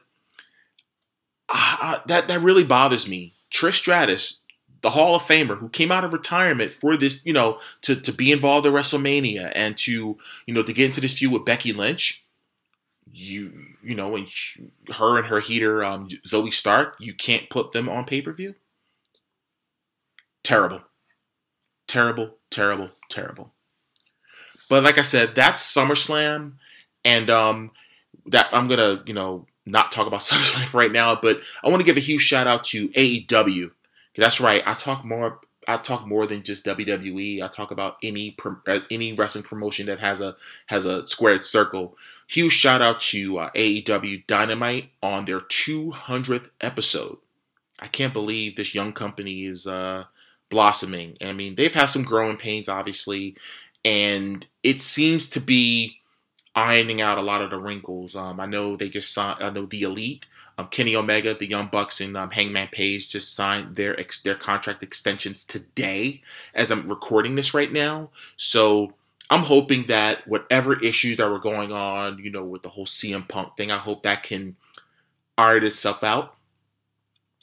uh, 1.48 2.00
that 2.07 2.28
that 2.28 2.42
really 2.42 2.64
bothers 2.64 3.09
me. 3.09 3.33
Trish 3.50 3.78
Stratus, 3.78 4.40
the 4.83 4.90
Hall 4.90 5.14
of 5.14 5.22
Famer, 5.22 5.57
who 5.57 5.70
came 5.70 5.90
out 5.90 6.04
of 6.04 6.12
retirement 6.12 6.72
for 6.72 6.98
this, 6.98 7.24
you 7.24 7.33
know, 7.33 7.59
to 7.83 7.96
to 7.96 8.12
be 8.12 8.33
involved 8.33 8.66
in 8.66 8.74
WrestleMania 8.74 9.50
and 9.54 9.78
to 9.78 10.18
you 10.46 10.54
know 10.54 10.62
to 10.62 10.72
get 10.74 10.85
into 10.85 11.00
this 11.00 11.18
feud 11.18 11.33
with 11.33 11.46
Becky 11.46 11.72
Lynch 11.72 12.23
you 13.14 13.53
you 13.83 13.94
know 13.94 14.16
and 14.16 14.29
she, 14.29 14.70
her 14.92 15.18
and 15.18 15.27
her 15.27 15.40
heater 15.40 15.85
um, 15.85 16.09
Zoey 16.27 16.53
Stark 16.53 16.96
you 16.98 17.14
can't 17.14 17.48
put 17.48 17.72
them 17.72 17.88
on 17.88 18.05
pay 18.05 18.20
per 18.20 18.33
view. 18.33 18.55
Terrible, 20.42 20.83
terrible, 21.87 22.35
terrible, 22.50 22.90
terrible. 23.09 23.53
But 24.68 24.83
like 24.83 24.98
I 24.98 25.03
said, 25.03 25.35
that's 25.35 25.74
SummerSlam, 25.74 26.55
and 27.05 27.31
um, 27.31 27.70
that 28.27 28.48
I'm 28.53 28.68
gonna 28.68 29.03
you 29.07 29.14
know 29.14 29.46
not 29.64 29.92
talk 29.92 30.07
about 30.07 30.20
SummerSlam 30.20 30.74
right 30.74 30.92
now, 30.92 31.14
but 31.20 31.40
I 31.62 31.68
want 31.68 31.81
to 31.81 31.87
give 31.87 31.96
a 31.96 32.00
huge 32.00 32.22
shout 32.22 32.46
out 32.46 32.64
to 32.64 32.88
AEW. 32.88 33.70
That's 34.16 34.40
right, 34.40 34.62
I 34.66 34.74
talk 34.74 35.05
more 35.05 35.40
I 35.66 35.77
talk 35.79 36.07
more 36.07 36.27
than 36.27 36.42
just 36.42 36.64
WWE. 36.64 37.42
I 37.42 37.48
talk 37.48 37.70
about 37.70 37.96
any 38.03 38.37
uh, 38.66 38.81
any 38.90 39.12
wrestling 39.12 39.44
promotion 39.44 39.87
that 39.87 40.00
has 40.00 40.20
a 40.20 40.37
has 40.66 40.85
a 40.85 41.07
squared 41.07 41.44
circle. 41.44 41.96
Huge 42.26 42.52
shout 42.52 42.82
out 42.82 43.00
to 43.00 43.38
uh, 43.38 43.50
AEW 43.50 44.26
Dynamite 44.26 44.90
on 45.02 45.24
their 45.24 45.40
200th 45.40 46.48
episode. 46.60 47.18
I 47.78 47.87
can't 47.87 48.12
believe 48.12 48.56
this 48.56 48.74
young 48.74 48.92
company 48.92 49.44
is 49.44 49.66
uh, 49.66 50.04
blossoming. 50.48 51.16
I 51.20 51.32
mean, 51.32 51.54
they've 51.54 51.74
had 51.74 51.87
some 51.87 52.04
growing 52.04 52.37
pains, 52.37 52.68
obviously, 52.68 53.37
and 53.84 54.46
it 54.62 54.80
seems 54.80 55.28
to 55.30 55.40
be 55.40 55.98
ironing 56.54 57.00
out 57.00 57.18
a 57.18 57.22
lot 57.22 57.42
of 57.42 57.50
the 57.50 57.58
wrinkles. 57.58 58.16
Um, 58.16 58.40
I 58.40 58.46
know 58.46 58.76
they 58.76 58.88
just 58.88 59.12
signed. 59.12 59.42
I 59.42 59.50
know 59.50 59.66
the 59.66 59.82
Elite 59.82 60.24
um, 60.56 60.68
Kenny 60.68 60.94
Omega, 60.94 61.34
the 61.34 61.48
Young 61.48 61.68
Bucks, 61.68 62.00
and 62.00 62.16
um, 62.16 62.30
Hangman 62.30 62.68
Page 62.68 63.08
just 63.08 63.34
signed 63.34 63.76
their 63.76 63.98
ex- 63.98 64.22
their 64.22 64.37
contract 64.37 64.82
extensions 64.82 65.44
today, 65.44 66.22
as 66.54 66.70
I'm 66.70 66.88
recording 66.88 67.34
this 67.34 67.54
right 67.54 67.72
now. 67.72 68.10
So 68.37 68.94
I'm 69.30 69.42
hoping 69.42 69.87
that 69.87 70.26
whatever 70.28 70.80
issues 70.82 71.16
that 71.16 71.30
were 71.30 71.38
going 71.38 71.72
on, 71.72 72.18
you 72.18 72.30
know, 72.30 72.44
with 72.44 72.62
the 72.62 72.68
whole 72.68 72.87
CM 72.87 73.26
Punk 73.28 73.56
thing, 73.56 73.70
I 73.70 73.78
hope 73.78 74.02
that 74.02 74.22
can 74.22 74.56
iron 75.38 75.64
itself 75.64 76.04
out 76.04 76.37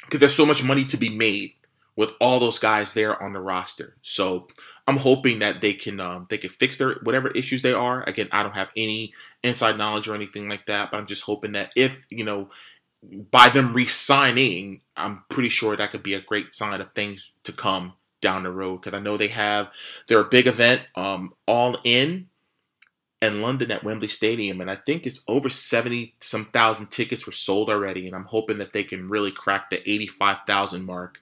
because 0.06 0.20
there's 0.20 0.36
so 0.36 0.46
much 0.46 0.64
money 0.64 0.86
to 0.86 0.98
be 0.98 1.10
made 1.10 1.54
with 1.96 2.12
all 2.22 2.40
those 2.40 2.60
guys 2.60 2.94
there 2.94 3.22
on 3.22 3.34
the 3.34 3.40
roster. 3.40 3.96
So 4.02 4.48
I'm 4.88 4.98
hoping 4.98 5.40
that 5.40 5.62
they 5.62 5.74
can 5.74 6.00
um, 6.00 6.28
they 6.30 6.38
can 6.38 6.50
fix 6.52 6.78
their 6.78 6.96
whatever 7.04 7.30
issues 7.32 7.62
they 7.62 7.74
are. 7.74 8.04
Again, 8.08 8.30
I 8.32 8.44
don't 8.44 8.56
have 8.56 8.72
any 8.78 9.14
inside 9.44 9.78
knowledge 9.78 10.08
or 10.08 10.16
anything 10.16 10.48
like 10.48 10.66
that, 10.68 10.92
but 10.92 10.98
I'm 10.98 11.08
just 11.08 11.24
hoping 11.24 11.54
that 11.54 11.72
if 11.76 11.98
you 12.10 12.24
know 12.24 12.50
by 13.32 13.50
them 13.50 13.74
re-signing, 13.74 14.82
I'm 14.96 15.24
pretty 15.30 15.50
sure 15.50 15.76
that 15.76 15.92
could 15.92 16.04
be 16.04 16.14
a 16.14 16.22
great 16.22 16.54
sign 16.54 16.82
of 16.82 16.94
things 16.94 17.32
to 17.44 17.52
come 17.52 17.94
down 18.22 18.44
the 18.44 18.52
road. 18.52 18.82
Because 18.82 18.98
I 18.98 19.02
know 19.02 19.18
they 19.18 19.28
have 19.28 19.70
their 20.08 20.24
big 20.24 20.48
event, 20.48 20.86
um, 20.96 21.34
All 21.48 21.78
In, 21.84 22.30
in 23.22 23.42
London 23.42 23.72
at 23.72 23.84
Wembley 23.84 24.08
Stadium, 24.08 24.62
and 24.62 24.72
I 24.72 24.76
think 24.76 25.06
it's 25.06 25.24
over 25.28 25.50
seventy 25.50 26.16
some 26.20 26.46
thousand 26.46 26.90
tickets 26.92 27.26
were 27.26 27.32
sold 27.32 27.70
already. 27.70 28.08
And 28.08 28.16
I'm 28.16 28.26
hoping 28.26 28.58
that 28.60 28.74
they 28.74 28.84
can 28.84 29.08
really 29.08 29.32
crack 29.32 29.70
the 29.70 29.88
eighty-five 29.90 30.40
thousand 30.48 30.86
mark 30.86 31.20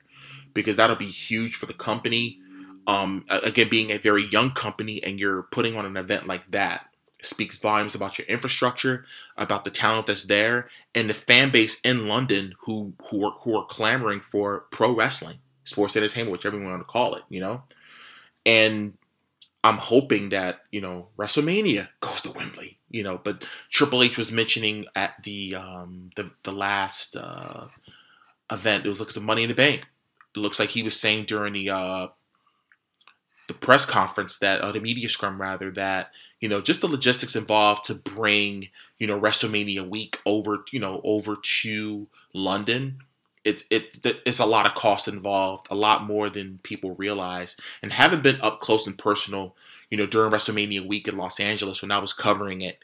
because 0.54 0.78
that'll 0.78 0.96
be 0.96 1.06
huge 1.06 1.56
for 1.56 1.66
the 1.66 1.74
company. 1.74 2.40
Um, 2.88 3.26
again, 3.30 3.70
being 3.70 3.92
a 3.92 3.98
very 3.98 4.24
young 4.26 4.52
company 4.52 5.04
and 5.04 5.20
you're 5.20 5.44
putting 5.44 5.76
on 5.76 5.86
an 5.86 5.98
event 5.98 6.26
like 6.26 6.50
that 6.52 6.86
speaks 7.22 7.58
volumes 7.58 7.96
about 7.96 8.18
your 8.18 8.26
infrastructure, 8.28 9.06
about 9.38 9.66
the 9.66 9.70
talent 9.70 10.08
that's 10.08 10.26
there, 10.26 10.70
and 10.96 11.10
the 11.10 11.14
fan 11.14 11.52
base 11.52 11.82
in 11.82 12.08
London 12.08 12.56
who 12.62 12.94
who 13.10 13.26
are, 13.26 13.34
who 13.42 13.58
are 13.58 13.66
clamoring 13.66 14.22
for 14.22 14.68
pro 14.72 14.96
wrestling, 14.96 15.38
sports 15.70 15.96
entertainment, 15.96 16.32
whichever 16.32 16.58
you 16.58 16.66
want 16.66 16.80
to 16.80 16.86
call 16.86 17.16
it, 17.16 17.24
you 17.30 17.40
know. 17.40 17.64
And 18.46 18.94
I'm 19.64 19.78
hoping 19.78 20.30
that 20.30 20.62
you 20.72 20.82
know 20.82 21.10
WrestleMania 21.18 21.90
goes 22.02 22.22
to 22.22 22.32
Wembley, 22.32 22.78
you 22.90 23.04
know. 23.04 23.20
But 23.24 23.44
Triple 23.70 24.04
H 24.04 24.18
was 24.18 24.32
mentioning 24.32 24.86
at 24.96 25.22
the 25.24 25.56
um, 25.56 26.12
the 26.16 26.32
the 26.44 26.52
last 26.52 27.16
uh, 27.16 27.68
event, 28.52 28.86
it 28.86 28.90
was 28.90 29.00
looks 29.00 29.16
like 29.16 29.22
the 29.22 29.26
Money 29.26 29.44
in 29.44 29.50
the 29.50 29.56
Bank. 29.56 29.86
It 30.36 30.40
looks 30.40 30.60
like 30.60 30.70
he 30.70 30.84
was 30.84 31.00
saying 31.00 31.26
during 31.26 31.54
the 31.54 31.70
uh, 31.70 32.08
the 33.48 33.54
press 33.54 33.86
conference 33.86 34.38
that, 34.38 34.62
uh, 34.62 34.72
the 34.72 34.80
media 34.80 35.10
scrum 35.10 35.42
rather, 35.42 35.72
that 35.72 36.12
you 36.40 36.48
know 36.48 36.62
just 36.62 36.82
the 36.82 36.88
logistics 36.88 37.36
involved 37.36 37.84
to 37.86 37.96
bring 37.96 38.70
you 38.98 39.08
know 39.08 39.20
WrestleMania 39.20 39.88
week 39.90 40.20
over 40.26 40.64
you 40.72 40.80
know 40.80 41.02
over 41.04 41.36
to 41.36 42.08
London. 42.34 43.00
It's 43.50 43.66
it, 43.70 44.22
it's 44.26 44.40
a 44.40 44.46
lot 44.46 44.66
of 44.66 44.76
cost 44.76 45.08
involved, 45.08 45.68
a 45.70 45.76
lot 45.76 46.04
more 46.04 46.30
than 46.30 46.60
people 46.64 46.96
realize. 46.96 47.58
And 47.82 47.92
having 47.92 48.22
been 48.22 48.40
up 48.42 48.62
close 48.62 48.88
and 48.88 48.98
personal, 48.98 49.56
you 49.90 49.98
know, 49.98 50.06
during 50.06 50.32
WrestleMania 50.32 50.88
week 50.88 51.08
in 51.08 51.18
Los 51.18 51.40
Angeles 51.40 51.82
when 51.82 51.92
I 51.92 52.00
was 52.00 52.14
covering 52.14 52.62
it, 52.62 52.80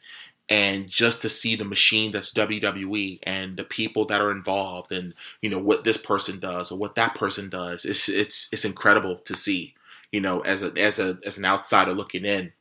and 0.50 0.88
just 0.88 1.22
to 1.22 1.30
see 1.30 1.56
the 1.56 1.66
machine 1.66 2.12
that's 2.12 2.34
WWE 2.34 3.20
and 3.24 3.58
the 3.58 3.64
people 3.64 4.06
that 4.06 4.22
are 4.22 4.32
involved 4.32 4.92
and 4.92 5.14
you 5.42 5.50
know 5.50 5.60
what 5.60 5.84
this 5.84 5.98
person 5.98 6.40
does 6.40 6.72
or 6.72 6.78
what 6.78 6.96
that 6.96 7.16
person 7.16 7.50
does, 7.50 7.86
it's 7.86 8.10
it's 8.10 8.50
it's 8.52 8.66
incredible 8.66 9.18
to 9.18 9.34
see 9.36 9.76
you 10.16 10.22
know, 10.22 10.40
as 10.40 10.64
a 10.64 10.72
as 10.78 10.98
a 10.98 11.20
as 11.26 11.38
an 11.38 11.44
outsider 11.44 11.94
looking 11.94 12.24
in, 12.24 12.54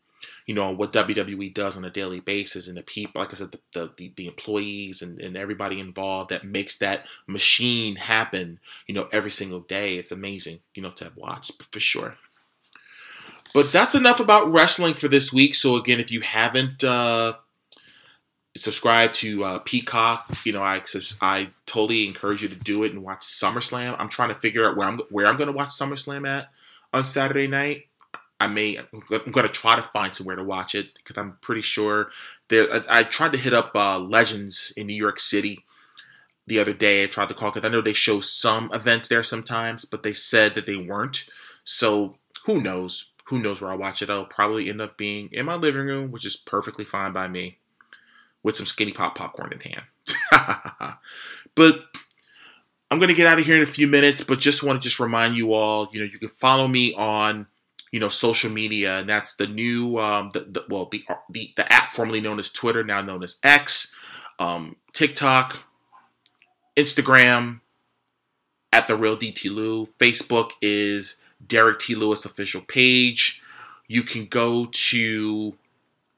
you 0.47 0.55
know, 0.55 0.73
what 0.73 0.93
WWE 0.93 1.55
does 1.55 1.77
on 1.77 1.85
a 1.85 1.91
daily 1.91 2.21
basis 2.21 2.69
and 2.69 2.77
the 2.77 2.83
people, 2.83 3.21
like 3.21 3.33
I 3.33 3.37
said, 3.37 3.53
the 3.73 3.93
the, 3.97 4.13
the 4.17 4.27
employees 4.27 5.01
and, 5.01 5.21
and 5.21 5.37
everybody 5.37 5.81
involved 5.81 6.31
that 6.31 6.45
makes 6.45 6.79
that 6.79 7.07
machine 7.27 7.97
happen, 7.97 8.61
you 8.87 8.95
know, 8.95 9.09
every 9.13 9.31
single 9.31 9.61
day. 9.61 9.97
It's 9.97 10.13
amazing, 10.13 10.61
you 10.75 10.83
know, 10.83 10.91
to 10.93 11.05
have 11.05 11.17
watched 11.17 11.73
for 11.73 11.81
sure. 11.81 12.17
But 13.55 13.73
that's 13.73 13.95
enough 13.95 14.21
about 14.21 14.53
wrestling 14.53 14.95
for 14.95 15.09
this 15.09 15.33
week. 15.33 15.55
So 15.55 15.77
again, 15.77 16.01
if 16.01 16.11
you 16.11 16.21
haven't 16.21 16.83
uh, 16.83 17.35
subscribed 18.57 19.15
to 19.17 19.45
uh, 19.45 19.59
Peacock, 19.61 20.27
you 20.45 20.53
know, 20.53 20.63
I 20.63 20.83
I 21.23 21.51
totally 21.65 22.07
encourage 22.07 22.43
you 22.43 22.49
to 22.49 22.57
do 22.57 22.83
it 22.85 22.93
and 22.93 23.03
watch 23.03 23.21
SummerSlam. 23.21 23.97
I'm 23.99 24.09
trying 24.09 24.31
to 24.31 24.35
figure 24.35 24.69
out 24.69 24.77
where 24.77 24.89
I'm 24.89 24.99
where 25.09 25.27
I'm 25.27 25.37
going 25.37 25.51
to 25.51 25.57
watch 25.57 25.71
SummerSlam 25.71 26.29
at 26.29 26.49
on 26.93 27.05
Saturday 27.05 27.47
night. 27.47 27.85
I 28.45 28.47
may 28.47 28.77
I'm 28.77 29.31
going 29.31 29.47
to 29.47 29.53
try 29.53 29.77
to 29.77 29.83
find 29.83 30.15
somewhere 30.15 30.37
to 30.37 30.45
watch 30.45 30.75
it 30.75 30.95
because 30.95 31.17
I'm 31.19 31.39
pretty 31.41 31.63
sure 31.63 32.11
there. 32.49 32.73
I, 32.73 33.01
I 33.01 33.03
tried 33.03 33.33
to 33.33 33.39
hit 33.39 33.55
up 33.55 33.73
uh, 33.75 33.99
Legends 33.99 34.73
in 34.77 34.87
New 34.87 34.97
York 34.97 35.19
City 35.19 35.65
the 36.47 36.59
other 36.59 36.73
day. 36.73 37.03
I 37.03 37.07
tried 37.07 37.29
to 37.29 37.35
call 37.35 37.51
because 37.51 37.69
I 37.69 37.73
know 37.73 37.81
they 37.81 37.93
show 37.93 38.21
some 38.21 38.71
events 38.73 39.09
there 39.09 39.23
sometimes, 39.23 39.85
but 39.85 40.03
they 40.03 40.13
said 40.13 40.55
that 40.55 40.67
they 40.67 40.77
weren't. 40.77 41.29
So 41.65 42.17
who 42.45 42.61
knows? 42.61 43.11
Who 43.27 43.39
knows 43.39 43.61
where 43.61 43.71
I'll 43.71 43.79
watch 43.79 44.03
it? 44.03 44.11
I'll 44.11 44.27
probably 44.27 44.69
end 44.69 44.83
up 44.83 44.99
being 44.99 45.31
in 45.33 45.47
my 45.47 45.55
living 45.55 45.87
room, 45.87 46.11
which 46.11 46.27
is 46.27 46.37
perfectly 46.37 46.85
fine 46.85 47.13
by 47.13 47.27
me, 47.27 47.59
with 48.43 48.57
some 48.57 48.67
skinny 48.67 48.93
pop 48.93 49.17
popcorn 49.17 49.53
in 49.53 49.61
hand. 49.61 49.85
but 51.55 51.85
I'm 52.91 53.01
to 53.01 53.15
get 53.15 53.27
out 53.27 53.39
of 53.39 53.47
here 53.47 53.57
in 53.57 53.63
a 53.63 53.67
few 53.67 53.87
minutes, 53.87 54.23
but 54.23 54.39
just 54.39 54.63
want 54.63 54.81
to 54.81 54.87
just 54.87 55.01
remind 55.01 55.37
you 55.37 55.53
all, 55.55 55.89
you 55.93 56.01
know, 56.01 56.07
you 56.07 56.19
can 56.19 56.29
follow 56.29 56.69
me 56.69 56.95
on, 56.95 57.47
you 57.95 58.01
know, 58.01 58.09
social 58.09 58.51
media, 58.51 58.99
and 58.99 59.09
that's 59.09 59.37
the 59.37 59.47
new, 59.47 59.99
um, 59.99 60.33
the, 60.33 60.41
the 60.41 60.65
well, 60.69 60.87
the, 60.91 61.05
the 61.31 61.53
the 61.55 61.73
app 61.73 61.91
formerly 61.91 62.21
known 62.21 62.41
as 62.41 62.51
Twitter, 62.51 62.83
now 62.83 63.01
known 63.01 63.23
as 63.23 63.39
X, 63.45 63.95
um, 64.41 64.75
TikTok, 64.93 65.63
Instagram, 66.77 67.61
at 68.73 68.89
the 68.89 68.97
real 68.97 69.17
DT 69.17 69.49
Lew. 69.49 69.87
Facebook 70.01 70.51
is 70.61 71.21
Derrick 71.47 71.79
T 71.79 71.95
Lewis 71.95 72.25
official 72.25 72.63
page. 72.63 73.41
You 73.87 74.03
can 74.03 74.27
go 74.27 74.67
to 74.73 75.55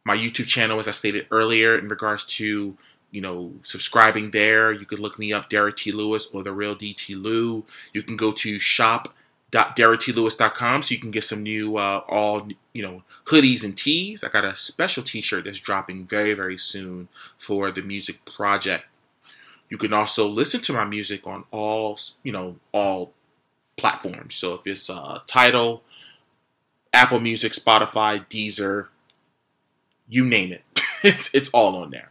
my 0.02 0.16
YouTube 0.16 0.46
channel, 0.46 0.80
as 0.80 0.88
I 0.88 0.92
stated 0.92 1.26
earlier, 1.30 1.78
in 1.78 1.88
regards 1.88 2.24
to 2.36 2.74
you 3.10 3.20
know, 3.20 3.52
subscribing 3.62 4.30
there. 4.30 4.72
You 4.72 4.86
could 4.86 4.98
look 4.98 5.18
me 5.18 5.32
up, 5.32 5.50
Derrick 5.50 5.76
T. 5.76 5.92
Lewis 5.92 6.28
or 6.32 6.42
The 6.42 6.52
Real 6.52 6.74
DT 6.74 7.22
Lew. 7.22 7.64
You 7.92 8.02
can 8.02 8.16
go 8.16 8.32
to 8.32 8.58
shop.derricktlewis.com 9.52 10.82
so 10.82 10.92
you 10.92 11.00
can 11.00 11.10
get 11.10 11.24
some 11.24 11.42
new, 11.42 11.76
uh, 11.76 12.02
all, 12.08 12.48
you 12.72 12.82
know, 12.82 13.02
hoodies 13.26 13.64
and 13.64 13.76
tees. 13.76 14.22
I 14.22 14.28
got 14.28 14.44
a 14.44 14.56
special 14.56 15.02
t 15.02 15.20
shirt 15.20 15.44
that's 15.44 15.60
dropping 15.60 16.06
very, 16.06 16.34
very 16.34 16.58
soon 16.58 17.08
for 17.38 17.70
the 17.70 17.82
music 17.82 18.24
project. 18.24 18.84
You 19.68 19.78
can 19.78 19.92
also 19.92 20.28
listen 20.28 20.60
to 20.62 20.72
my 20.72 20.84
music 20.84 21.26
on 21.26 21.44
all, 21.50 21.98
you 22.22 22.32
know, 22.32 22.56
all 22.72 23.12
platforms. 23.76 24.34
So 24.34 24.54
if 24.54 24.66
it's 24.66 24.88
uh, 24.88 25.20
Tidal, 25.26 25.82
Apple 26.92 27.20
Music, 27.20 27.52
Spotify, 27.52 28.26
Deezer, 28.28 28.88
you 30.08 30.24
name 30.24 30.52
it, 30.52 30.62
it's, 31.02 31.30
it's 31.34 31.48
all 31.50 31.76
on 31.76 31.90
there. 31.90 32.10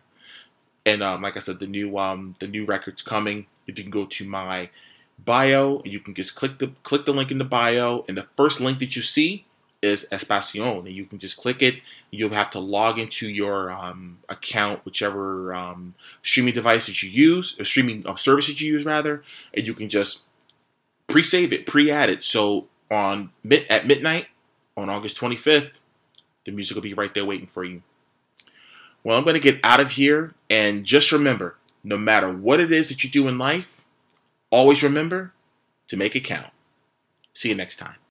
And 0.85 1.01
um, 1.01 1.21
like 1.21 1.37
I 1.37 1.39
said, 1.39 1.59
the 1.59 1.67
new 1.67 1.97
um, 1.97 2.35
the 2.39 2.47
new 2.47 2.65
record's 2.65 3.01
coming. 3.01 3.47
If 3.65 3.79
you 3.79 3.83
can 3.83 3.91
go 3.91 4.05
to 4.05 4.25
my 4.27 4.69
bio, 5.19 5.81
you 5.85 5.99
can 5.99 6.13
just 6.13 6.35
click 6.35 6.57
the 6.57 6.71
click 6.83 7.05
the 7.05 7.13
link 7.13 7.31
in 7.31 7.37
the 7.37 7.43
bio, 7.43 8.05
and 8.07 8.17
the 8.17 8.27
first 8.35 8.61
link 8.61 8.79
that 8.79 8.95
you 8.95 9.01
see 9.01 9.45
is 9.81 10.07
Es 10.11 10.23
Pasíon, 10.23 10.79
and 10.79 10.89
you 10.89 11.05
can 11.05 11.19
just 11.19 11.37
click 11.37 11.61
it. 11.61 11.75
You'll 12.11 12.29
have 12.31 12.49
to 12.51 12.59
log 12.59 12.97
into 12.97 13.29
your 13.29 13.71
um, 13.71 14.19
account, 14.29 14.83
whichever 14.85 15.53
um, 15.53 15.93
streaming 16.23 16.53
device 16.53 16.87
that 16.87 17.03
you 17.03 17.09
use, 17.09 17.59
or 17.59 17.65
streaming 17.65 18.05
uh, 18.07 18.15
service 18.15 18.47
that 18.47 18.59
you 18.59 18.73
use, 18.73 18.85
rather, 18.85 19.23
and 19.53 19.65
you 19.65 19.73
can 19.73 19.89
just 19.89 20.25
pre-save 21.07 21.53
it, 21.53 21.65
pre-add 21.65 22.09
it. 22.09 22.23
So 22.23 22.67
on 22.89 23.31
mid 23.43 23.65
at 23.69 23.87
midnight 23.87 24.27
on 24.77 24.89
August 24.89 25.19
25th, 25.19 25.71
the 26.45 26.51
music 26.51 26.75
will 26.75 26.81
be 26.81 26.93
right 26.93 27.13
there 27.13 27.25
waiting 27.25 27.47
for 27.47 27.63
you. 27.63 27.81
Well, 29.03 29.17
I'm 29.17 29.23
going 29.23 29.35
to 29.35 29.39
get 29.39 29.59
out 29.63 29.79
of 29.79 29.91
here. 29.91 30.33
And 30.49 30.83
just 30.83 31.11
remember 31.11 31.57
no 31.83 31.97
matter 31.97 32.31
what 32.31 32.59
it 32.59 32.71
is 32.71 32.89
that 32.89 33.03
you 33.03 33.09
do 33.09 33.27
in 33.27 33.37
life, 33.37 33.74
always 34.55 34.81
remember 34.83 35.33
to 35.89 35.97
make 35.97 36.15
it 36.15 36.21
count. 36.21 36.51
See 37.33 37.49
you 37.49 37.55
next 37.55 37.75
time. 37.75 37.95